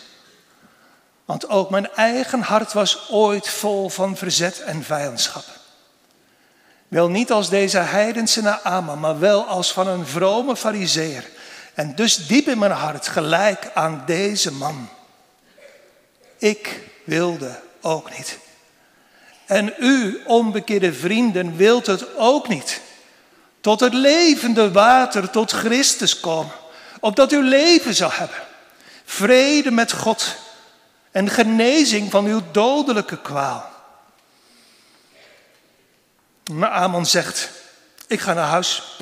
Want 1.25 1.49
ook 1.49 1.69
mijn 1.69 1.93
eigen 1.93 2.41
hart 2.41 2.73
was 2.73 3.09
ooit 3.09 3.49
vol 3.49 3.89
van 3.89 4.17
verzet 4.17 4.61
en 4.61 4.83
vijandschap. 4.83 5.45
Wel 6.87 7.09
niet 7.09 7.31
als 7.31 7.49
deze 7.49 7.77
heidense 7.77 8.41
Naaman, 8.41 8.99
maar 8.99 9.19
wel 9.19 9.45
als 9.45 9.71
van 9.71 9.87
een 9.87 10.07
vrome 10.07 10.55
fariseer. 10.55 11.29
En 11.73 11.95
dus 11.95 12.27
diep 12.27 12.47
in 12.47 12.57
mijn 12.57 12.71
hart 12.71 13.07
gelijk 13.07 13.71
aan 13.73 14.03
deze 14.05 14.51
man. 14.51 14.89
Ik 16.37 16.79
wilde 17.03 17.59
ook 17.81 18.17
niet. 18.17 18.37
En 19.45 19.73
u, 19.79 20.21
onbekeerde 20.25 20.93
vrienden, 20.93 21.55
wilt 21.55 21.85
het 21.85 22.17
ook 22.17 22.47
niet. 22.47 22.81
Tot 23.61 23.79
het 23.79 23.93
levende 23.93 24.71
water, 24.71 25.29
tot 25.29 25.51
Christus 25.51 26.19
komen. 26.19 26.53
Opdat 26.99 27.31
u 27.31 27.43
leven 27.43 27.95
zou 27.95 28.11
hebben. 28.13 28.37
Vrede 29.05 29.71
met 29.71 29.91
God. 29.91 30.35
En 31.13 31.29
genezing 31.29 32.11
van 32.11 32.25
uw 32.25 32.41
dodelijke 32.51 33.21
kwaal. 33.21 33.71
Maar 36.51 36.69
Amon 36.69 37.05
zegt, 37.05 37.49
ik 38.07 38.19
ga 38.19 38.33
naar 38.33 38.47
huis. 38.47 38.97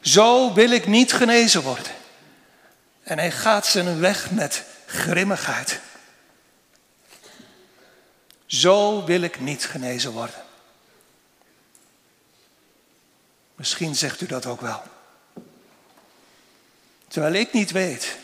Zo 0.00 0.52
wil 0.52 0.70
ik 0.70 0.86
niet 0.86 1.12
genezen 1.12 1.62
worden. 1.62 1.92
En 3.02 3.18
hij 3.18 3.30
gaat 3.30 3.66
zijn 3.66 4.00
weg 4.00 4.30
met 4.30 4.64
grimmigheid. 4.86 5.80
Zo 8.46 9.04
wil 9.04 9.20
ik 9.20 9.40
niet 9.40 9.64
genezen 9.64 10.12
worden. 10.12 10.42
Misschien 13.54 13.94
zegt 13.94 14.20
u 14.20 14.26
dat 14.26 14.46
ook 14.46 14.60
wel. 14.60 14.82
Terwijl 17.08 17.34
ik 17.34 17.52
niet 17.52 17.70
weet 17.70 18.16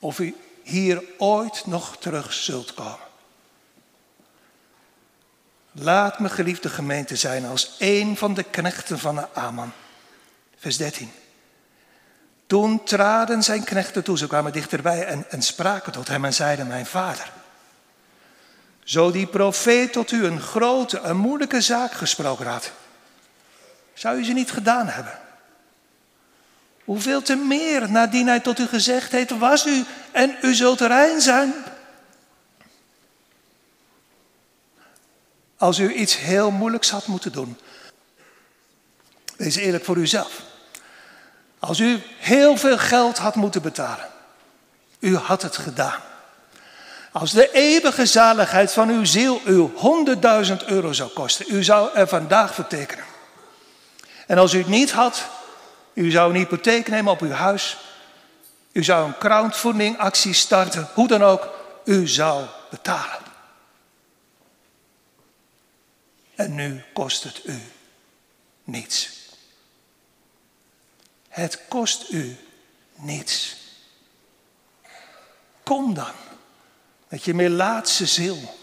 of 0.00 0.18
u 0.18 0.36
hier 0.66 1.02
ooit 1.18 1.66
nog 1.66 1.96
terug 1.96 2.32
zult 2.32 2.74
komen. 2.74 3.06
Laat 5.72 6.18
me 6.18 6.28
geliefde 6.28 6.68
gemeente 6.68 7.16
zijn 7.16 7.46
als 7.46 7.76
een 7.78 8.16
van 8.16 8.34
de 8.34 8.42
knechten 8.42 8.98
van 8.98 9.34
Aman. 9.34 9.72
Vers 10.56 10.76
13. 10.76 11.12
Toen 12.46 12.84
traden 12.84 13.42
zijn 13.42 13.64
knechten 13.64 14.04
toe, 14.04 14.18
ze 14.18 14.26
kwamen 14.26 14.52
dichterbij 14.52 15.06
en, 15.06 15.30
en 15.30 15.42
spraken 15.42 15.92
tot 15.92 16.08
hem 16.08 16.24
en 16.24 16.34
zeiden, 16.34 16.66
mijn 16.66 16.86
vader. 16.86 17.32
Zo 18.84 19.10
die 19.10 19.26
profeet 19.26 19.92
tot 19.92 20.10
u 20.10 20.24
een 20.24 20.40
grote, 20.40 20.98
een 20.98 21.16
moeilijke 21.16 21.60
zaak 21.60 21.92
gesproken 21.92 22.46
had, 22.46 22.72
zou 23.94 24.18
u 24.18 24.24
ze 24.24 24.32
niet 24.32 24.50
gedaan 24.50 24.86
hebben? 24.86 25.18
Hoeveel 26.86 27.22
te 27.22 27.34
meer 27.34 27.90
nadien 27.90 28.26
hij 28.26 28.40
tot 28.40 28.58
u 28.58 28.66
gezegd 28.66 29.12
heeft, 29.12 29.38
was 29.38 29.66
u 29.66 29.84
en 30.12 30.36
u 30.42 30.54
zult 30.54 30.80
rein 30.80 31.20
zijn. 31.20 31.54
Als 35.56 35.78
u 35.78 35.92
iets 35.92 36.18
heel 36.18 36.50
moeilijks 36.50 36.90
had 36.90 37.06
moeten 37.06 37.32
doen, 37.32 37.58
wees 39.36 39.56
eerlijk 39.56 39.84
voor 39.84 39.96
uzelf. 39.96 40.42
Als 41.58 41.78
u 41.78 42.02
heel 42.18 42.56
veel 42.56 42.78
geld 42.78 43.18
had 43.18 43.34
moeten 43.34 43.62
betalen, 43.62 44.08
u 44.98 45.16
had 45.16 45.42
het 45.42 45.56
gedaan. 45.56 46.00
Als 47.12 47.32
de 47.32 47.52
eeuwige 47.52 48.06
zaligheid 48.06 48.72
van 48.72 48.88
uw 48.88 49.04
ziel 49.04 49.40
u 49.46 49.70
100.000 50.46 50.66
euro 50.66 50.92
zou 50.92 51.10
kosten, 51.10 51.46
u 51.48 51.64
zou 51.64 51.90
er 51.94 52.08
vandaag 52.08 52.54
vertekenen. 52.54 53.04
En 54.26 54.38
als 54.38 54.54
u 54.54 54.58
het 54.58 54.66
niet 54.66 54.92
had, 54.92 55.28
u 55.96 56.10
zou 56.10 56.30
een 56.30 56.36
hypotheek 56.36 56.88
nemen 56.88 57.12
op 57.12 57.20
uw 57.20 57.30
huis. 57.30 57.76
U 58.72 58.84
zou 58.84 59.06
een 59.06 59.18
crowdfunding 59.18 59.98
actie 59.98 60.32
starten, 60.32 60.88
hoe 60.94 61.08
dan 61.08 61.22
ook, 61.22 61.48
u 61.84 62.08
zou 62.08 62.46
betalen. 62.70 63.24
En 66.34 66.54
nu 66.54 66.82
kost 66.92 67.22
het 67.22 67.40
u 67.44 67.62
niets. 68.64 69.10
Het 71.28 71.60
kost 71.68 72.10
u 72.10 72.36
niets. 72.94 73.56
Kom 75.62 75.94
dan 75.94 76.12
met 77.08 77.24
je 77.24 77.34
melaatse 77.34 78.06
ziel 78.06 78.54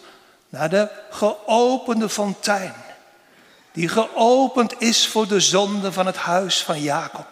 naar 0.50 0.70
de 0.70 0.90
geopende 1.10 2.10
fontein, 2.10 2.74
die 3.74 3.88
geopend 3.88 4.82
is 4.82 5.08
voor 5.08 5.28
de 5.28 5.40
zonde 5.40 5.92
van 5.92 6.06
het 6.06 6.18
huis 6.18 6.64
van 6.64 6.82
Jacob. 6.82 7.28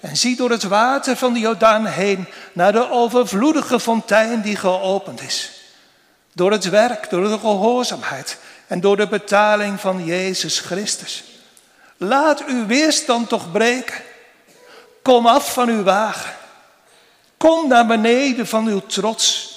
En 0.00 0.16
zie 0.16 0.36
door 0.36 0.50
het 0.50 0.62
water 0.62 1.16
van 1.16 1.32
de 1.32 1.38
Jordaan 1.38 1.86
heen 1.86 2.28
naar 2.52 2.72
de 2.72 2.90
overvloedige 2.90 3.80
fontein 3.80 4.42
die 4.42 4.56
geopend 4.56 5.22
is. 5.22 5.50
Door 6.32 6.52
het 6.52 6.68
werk, 6.68 7.10
door 7.10 7.28
de 7.28 7.38
gehoorzaamheid 7.38 8.38
en 8.66 8.80
door 8.80 8.96
de 8.96 9.08
betaling 9.08 9.80
van 9.80 10.04
Jezus 10.04 10.58
Christus. 10.58 11.24
Laat 11.96 12.44
uw 12.44 12.66
weerstand 12.66 13.28
toch 13.28 13.52
breken. 13.52 14.02
Kom 15.02 15.26
af 15.26 15.52
van 15.52 15.68
uw 15.68 15.82
wagen. 15.82 16.34
Kom 17.36 17.68
naar 17.68 17.86
beneden 17.86 18.46
van 18.46 18.66
uw 18.66 18.80
trots. 18.86 19.54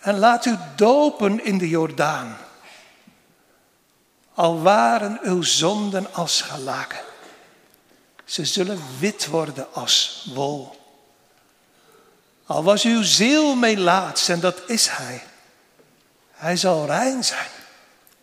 En 0.00 0.18
laat 0.18 0.44
u 0.44 0.56
dopen 0.76 1.44
in 1.44 1.58
de 1.58 1.68
Jordaan. 1.68 2.36
Al 4.38 4.62
waren 4.62 5.18
uw 5.22 5.42
zonden 5.42 6.14
als 6.14 6.40
gelaken. 6.40 7.00
Ze 8.24 8.44
zullen 8.44 8.82
wit 8.98 9.26
worden 9.26 9.66
als 9.72 10.26
wol. 10.34 10.80
Al 12.46 12.62
was 12.62 12.84
uw 12.84 13.02
ziel 13.02 13.54
meelaats, 13.54 14.28
en 14.28 14.40
dat 14.40 14.62
is 14.66 14.88
hij. 14.88 15.22
Hij 16.32 16.56
zal 16.56 16.86
rein 16.86 17.24
zijn 17.24 17.48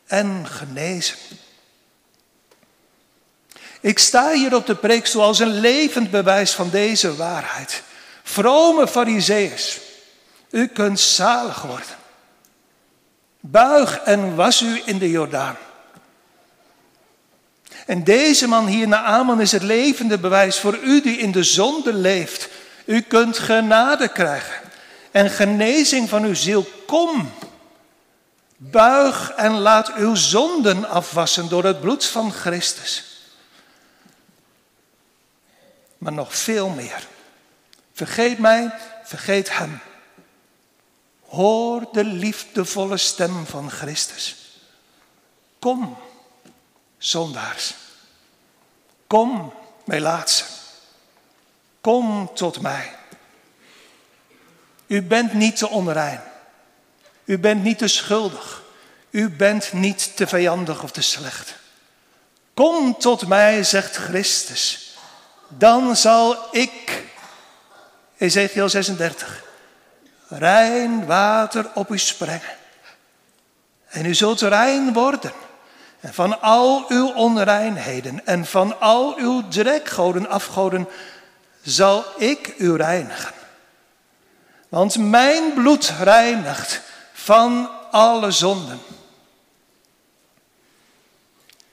en 0.05 0.47
genezen. 0.47 1.17
Ik 3.81 3.99
sta 3.99 4.31
hier 4.31 4.55
op 4.55 4.65
de 4.65 4.75
preekstoel 4.75 5.23
als 5.23 5.39
een 5.39 5.59
levend 5.59 6.11
bewijs 6.11 6.53
van 6.53 6.69
deze 6.69 7.15
waarheid. 7.15 7.83
Vrome 8.23 8.87
fariseeërs, 8.87 9.79
u 10.49 10.67
kunt 10.67 10.99
zalig 10.99 11.61
worden. 11.61 11.97
Buig 13.39 13.99
en 13.99 14.35
was 14.35 14.61
u 14.61 14.81
in 14.85 14.97
de 14.97 15.09
Jordaan. 15.09 15.57
En 17.85 18.03
deze 18.03 18.47
man 18.47 18.67
hier, 18.67 18.87
Naaman, 18.87 19.41
is 19.41 19.51
het 19.51 19.63
levende 19.63 20.17
bewijs 20.17 20.59
voor 20.59 20.77
u 20.77 21.01
die 21.01 21.17
in 21.17 21.31
de 21.31 21.43
zonde 21.43 21.93
leeft. 21.93 22.49
U 22.85 23.01
kunt 23.01 23.37
genade 23.37 24.07
krijgen 24.07 24.65
en 25.11 25.29
genezing 25.29 26.09
van 26.09 26.23
uw 26.23 26.33
ziel. 26.33 26.67
Kom, 26.87 27.31
buig 28.57 29.31
en 29.31 29.51
laat 29.51 29.93
uw 29.93 30.15
zonden 30.15 30.89
afwassen 30.89 31.49
door 31.49 31.63
het 31.63 31.79
bloed 31.79 32.05
van 32.05 32.31
Christus. 32.31 33.03
Maar 35.97 36.13
nog 36.13 36.35
veel 36.35 36.69
meer. 36.69 37.07
Vergeet 37.93 38.39
mij, 38.39 38.73
vergeet 39.03 39.57
hem. 39.57 39.79
Hoor 41.27 41.87
de 41.91 42.03
liefdevolle 42.03 42.97
stem 42.97 43.45
van 43.45 43.71
Christus. 43.71 44.35
Kom, 45.59 45.97
zondaars. 46.97 47.73
Kom, 49.07 49.53
laatste. 49.85 50.43
Kom 51.81 52.31
tot 52.33 52.61
mij. 52.61 52.95
U 54.87 55.01
bent 55.01 55.33
niet 55.33 55.57
te 55.57 55.69
onrein. 55.69 56.21
U 57.25 57.39
bent 57.39 57.63
niet 57.63 57.77
te 57.77 57.87
schuldig. 57.87 58.63
U 59.09 59.29
bent 59.29 59.73
niet 59.73 60.15
te 60.15 60.27
vijandig 60.27 60.83
of 60.83 60.91
te 60.91 61.01
slecht. 61.01 61.55
Kom 62.53 62.97
tot 62.97 63.27
mij, 63.27 63.63
zegt 63.63 63.95
Christus. 63.95 64.95
Dan 65.47 65.95
zal 65.95 66.37
ik, 66.51 67.03
Ezekiel 68.17 68.69
36, 68.69 69.43
rein 70.27 71.05
water 71.05 71.71
op 71.73 71.89
u 71.89 71.97
sprengen. 71.97 72.57
En 73.87 74.05
u 74.05 74.13
zult 74.13 74.41
rein 74.41 74.93
worden. 74.93 75.31
En 76.05 76.13
van 76.13 76.41
al 76.41 76.85
uw 76.87 77.13
onreinheden 77.13 78.25
en 78.25 78.45
van 78.45 78.79
al 78.79 79.17
uw 79.17 79.47
drekgoden, 79.47 80.29
afgoden, 80.29 80.87
zal 81.61 82.05
ik 82.17 82.53
u 82.57 82.75
reinigen. 82.75 83.33
Want 84.69 84.97
mijn 84.97 85.53
bloed 85.53 85.93
reinigt 85.99 86.81
van 87.13 87.69
alle 87.91 88.31
zonden. 88.31 88.79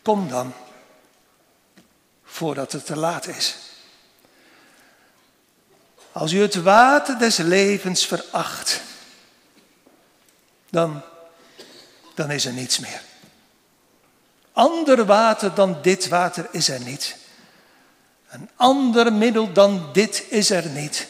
Kom 0.02 0.28
dan, 0.28 0.52
voordat 2.24 2.72
het 2.72 2.86
te 2.86 2.96
laat 2.96 3.26
is. 3.26 3.56
Als 6.12 6.32
u 6.32 6.40
het 6.40 6.54
water 6.54 7.18
des 7.18 7.36
levens 7.36 8.06
veracht, 8.06 8.80
dan, 10.70 11.02
dan 12.14 12.30
is 12.30 12.44
er 12.44 12.52
niets 12.52 12.78
meer. 12.78 13.10
Ander 14.52 15.04
water 15.04 15.54
dan 15.54 15.78
dit 15.82 16.08
water 16.08 16.48
is 16.50 16.68
er 16.68 16.80
niet. 16.80 17.16
Een 18.28 18.50
ander 18.56 19.12
middel 19.12 19.52
dan 19.52 19.88
dit 19.92 20.24
is 20.28 20.50
er 20.50 20.66
niet. 20.66 21.08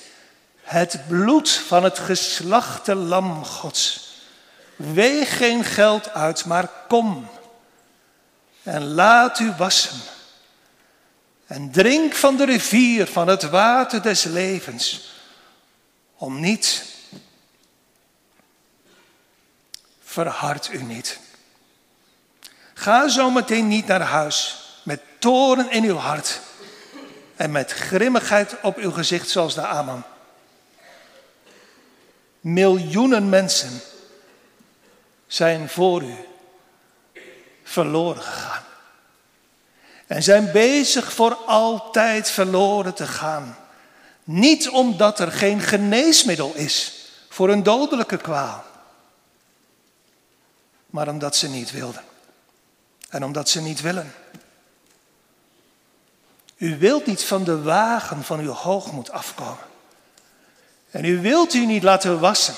Het 0.63 1.01
bloed 1.09 1.51
van 1.51 1.85
het 1.85 1.99
geslachte 1.99 2.95
lam 2.95 3.45
Gods. 3.45 4.11
Weeg 4.77 5.37
geen 5.37 5.65
geld 5.65 6.11
uit, 6.11 6.45
maar 6.45 6.71
kom 6.89 7.29
en 8.63 8.85
laat 8.85 9.39
u 9.39 9.53
wassen. 9.59 10.01
En 11.47 11.71
drink 11.71 12.15
van 12.15 12.37
de 12.37 12.45
rivier 12.45 13.07
van 13.07 13.29
het 13.29 13.43
water 13.43 14.03
des 14.03 14.25
levens. 14.25 15.13
Om 16.17 16.41
niet, 16.41 16.85
verhard 20.05 20.69
u 20.73 20.83
niet. 20.83 21.19
Ga 22.83 23.09
zometeen 23.09 23.69
niet 23.69 23.87
naar 23.87 24.01
huis 24.01 24.65
met 24.83 25.01
toren 25.19 25.71
in 25.71 25.85
uw 25.85 25.97
hart 25.97 26.41
en 27.37 27.51
met 27.51 27.73
grimmigheid 27.73 28.57
op 28.63 28.77
uw 28.77 28.91
gezicht 28.91 29.29
zoals 29.29 29.55
de 29.55 29.67
Aman. 29.67 30.03
Miljoenen 32.41 33.29
mensen 33.29 33.81
zijn 35.27 35.69
voor 35.69 36.03
u 36.03 36.15
verloren 37.63 38.23
gegaan. 38.23 38.63
En 40.07 40.23
zijn 40.23 40.53
bezig 40.53 41.13
voor 41.13 41.35
altijd 41.35 42.31
verloren 42.31 42.95
te 42.95 43.07
gaan. 43.07 43.57
Niet 44.25 44.69
omdat 44.69 45.19
er 45.21 45.33
geen 45.33 45.61
geneesmiddel 45.61 46.53
is 46.55 47.07
voor 47.29 47.51
een 47.51 47.63
dodelijke 47.63 48.17
kwaal, 48.17 48.65
maar 50.87 51.09
omdat 51.09 51.37
ze 51.37 51.49
niet 51.49 51.71
wilden. 51.71 52.11
En 53.13 53.25
omdat 53.25 53.49
ze 53.49 53.61
niet 53.61 53.81
willen. 53.81 54.15
U 56.57 56.79
wilt 56.79 57.07
niet 57.07 57.25
van 57.25 57.45
de 57.45 57.63
wagen 57.63 58.25
van 58.25 58.41
uw 58.41 58.53
hoogmoed 58.53 59.11
afkomen. 59.11 59.65
En 60.91 61.05
u 61.05 61.21
wilt 61.21 61.55
u 61.55 61.67
niet 61.67 61.83
laten 61.83 62.21
wassen 62.21 62.55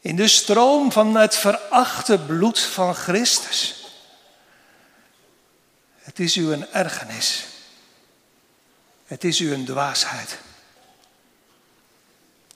in 0.00 0.16
de 0.16 0.28
stroom 0.28 0.92
van 0.92 1.16
het 1.16 1.36
verachte 1.36 2.18
bloed 2.18 2.58
van 2.58 2.94
Christus. 2.94 3.86
Het 5.98 6.18
is 6.20 6.36
u 6.36 6.52
een 6.52 6.72
ergernis. 6.72 7.46
Het 9.06 9.24
is 9.24 9.40
u 9.40 9.52
een 9.52 9.64
dwaasheid. 9.64 10.38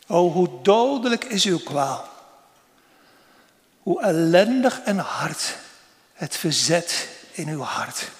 O, 0.06 0.30
hoe 0.30 0.62
dodelijk 0.62 1.24
is 1.24 1.44
uw 1.44 1.58
kwaal. 1.58 2.08
Hoe 3.82 4.02
ellendig 4.02 4.80
en 4.80 4.98
hard 4.98 5.64
het 6.16 6.36
verzet 6.36 7.08
in 7.32 7.48
uw 7.48 7.60
hart. 7.60 8.10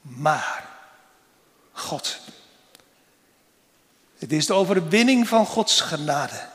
Maar 0.00 0.68
God. 1.72 2.18
Het 4.18 4.32
is 4.32 4.46
de 4.46 4.54
overwinning 4.54 5.28
van 5.28 5.46
Gods 5.46 5.80
genade 5.80 6.48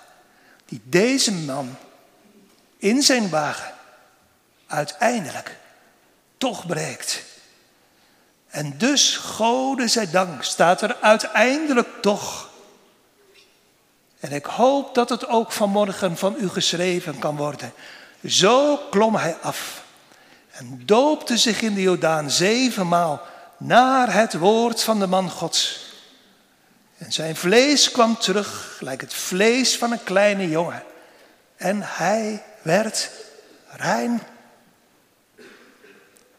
die 0.66 0.82
deze 0.84 1.34
man 1.34 1.76
in 2.78 3.02
zijn 3.02 3.30
wagen 3.30 3.74
uiteindelijk 4.68 5.58
toch 6.38 6.66
breekt. 6.66 7.24
En 8.48 8.78
dus, 8.78 9.18
Gode 9.18 9.88
zij 9.88 10.10
dank, 10.10 10.44
staat 10.44 10.82
er 10.82 10.98
uiteindelijk 11.02 12.02
toch. 12.02 12.50
En 14.20 14.32
ik 14.32 14.46
hoop 14.46 14.96
dat 14.96 15.10
het 15.10 15.28
ook 15.28 15.52
vanmorgen 15.52 16.18
van 16.18 16.36
u 16.40 16.50
geschreven 16.50 17.20
kan 17.20 17.36
worden. 17.36 17.74
Zo 18.26 18.78
klom 18.90 19.16
hij 19.16 19.38
af 19.42 19.84
en 20.52 20.82
doopte 20.86 21.38
zich 21.38 21.62
in 21.62 21.74
de 21.74 21.82
Jordaan 21.82 22.32
zevenmaal 22.32 23.22
naar 23.58 24.14
het 24.14 24.34
woord 24.34 24.84
van 24.84 25.00
de 25.00 25.08
man 25.08 25.30
Gods. 25.30 25.90
En 26.98 27.12
zijn 27.12 27.36
vlees 27.36 27.92
kwam 27.92 28.18
terug, 28.18 28.76
gelijk 28.78 29.02
het 29.02 29.14
vlees 29.14 29.78
van 29.78 29.92
een 29.92 30.04
kleine 30.04 30.50
jongen. 30.50 30.84
En 31.58 31.82
hij 31.84 32.44
werd 32.62 33.10
rein. 33.70 34.22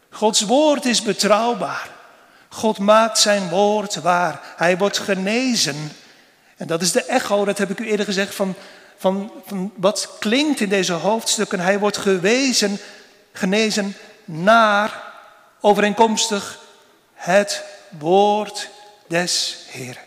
Gods 0.09 0.41
woord 0.41 0.85
is 0.85 1.01
betrouwbaar. 1.01 1.89
God 2.49 2.77
maakt 2.77 3.17
zijn 3.17 3.49
woord 3.49 3.95
waar. 3.95 4.41
Hij 4.55 4.77
wordt 4.77 4.97
genezen. 4.97 5.91
En 6.57 6.67
dat 6.67 6.81
is 6.81 6.91
de 6.91 7.03
echo, 7.03 7.45
dat 7.45 7.57
heb 7.57 7.69
ik 7.69 7.79
u 7.79 7.85
eerder 7.85 8.05
gezegd, 8.05 8.35
van, 8.35 8.55
van, 8.97 9.31
wat 9.75 10.15
klinkt 10.19 10.59
in 10.59 10.69
deze 10.69 10.93
hoofdstukken. 10.93 11.59
Hij 11.59 11.79
wordt 11.79 11.97
gewezen, 11.97 12.79
genezen 13.31 13.95
naar, 14.25 15.13
overeenkomstig, 15.61 16.59
het 17.13 17.63
woord 17.89 18.69
des 19.07 19.57
Heeren. 19.67 20.03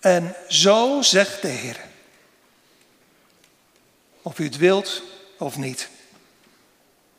En 0.00 0.36
zo 0.48 1.02
zegt 1.02 1.42
de 1.42 1.48
Heer. 1.48 1.76
Of 4.22 4.38
u 4.38 4.44
het 4.44 4.56
wilt 4.56 5.02
of 5.38 5.56
niet. 5.56 5.88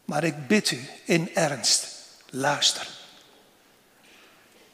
Maar 0.05 0.23
ik 0.23 0.47
bid 0.47 0.71
u 0.71 0.89
in 1.05 1.35
ernst, 1.35 1.87
luister. 2.29 2.87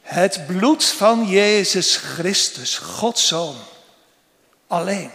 Het 0.02 0.46
bloed 0.48 0.86
van 0.86 1.28
Jezus 1.28 1.98
Christus, 1.98 2.78
Gods 2.78 3.28
Zoon, 3.28 3.56
alleen, 4.68 5.12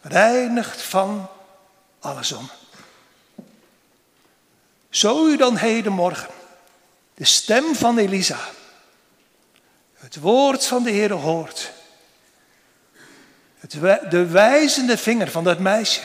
reinigt 0.00 0.82
van 0.82 1.30
alles 2.00 2.32
om. 2.32 2.50
Zo 4.90 5.26
u 5.26 5.36
dan 5.36 5.56
hedenmorgen 5.56 6.30
de 7.14 7.24
stem 7.24 7.74
van 7.74 7.98
Elisa 7.98 8.38
het 10.02 10.20
woord 10.20 10.66
van 10.66 10.82
de 10.82 10.90
Heer 10.90 11.12
hoort. 11.12 11.72
Het, 13.58 13.72
de 14.10 14.26
wijzende 14.26 14.98
vinger 14.98 15.30
van 15.30 15.44
dat 15.44 15.58
meisje 15.58 16.00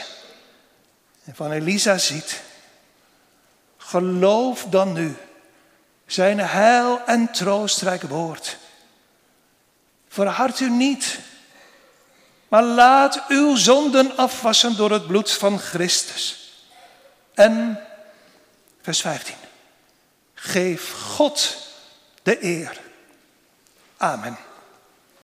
en 1.24 1.36
van 1.36 1.52
Elisa 1.52 1.98
ziet. 1.98 2.42
Geloof 3.78 4.64
dan 4.64 4.94
nu 4.94 5.16
zijn 6.06 6.40
heil 6.40 7.02
en 7.06 7.32
troostrijk 7.32 8.02
woord. 8.02 8.58
Verhard 10.08 10.60
u 10.60 10.70
niet, 10.70 11.20
maar 12.48 12.64
laat 12.64 13.24
uw 13.28 13.56
zonden 13.56 14.18
afwassen 14.18 14.76
door 14.76 14.92
het 14.92 15.08
bloed 15.08 15.32
van 15.32 15.60
Christus. 15.60 16.52
En, 17.34 17.80
vers 18.82 19.02
15, 19.02 19.36
geef 20.34 20.92
God 20.92 21.58
de 22.24 22.44
eer. 22.44 22.80
Amen. 23.98 24.38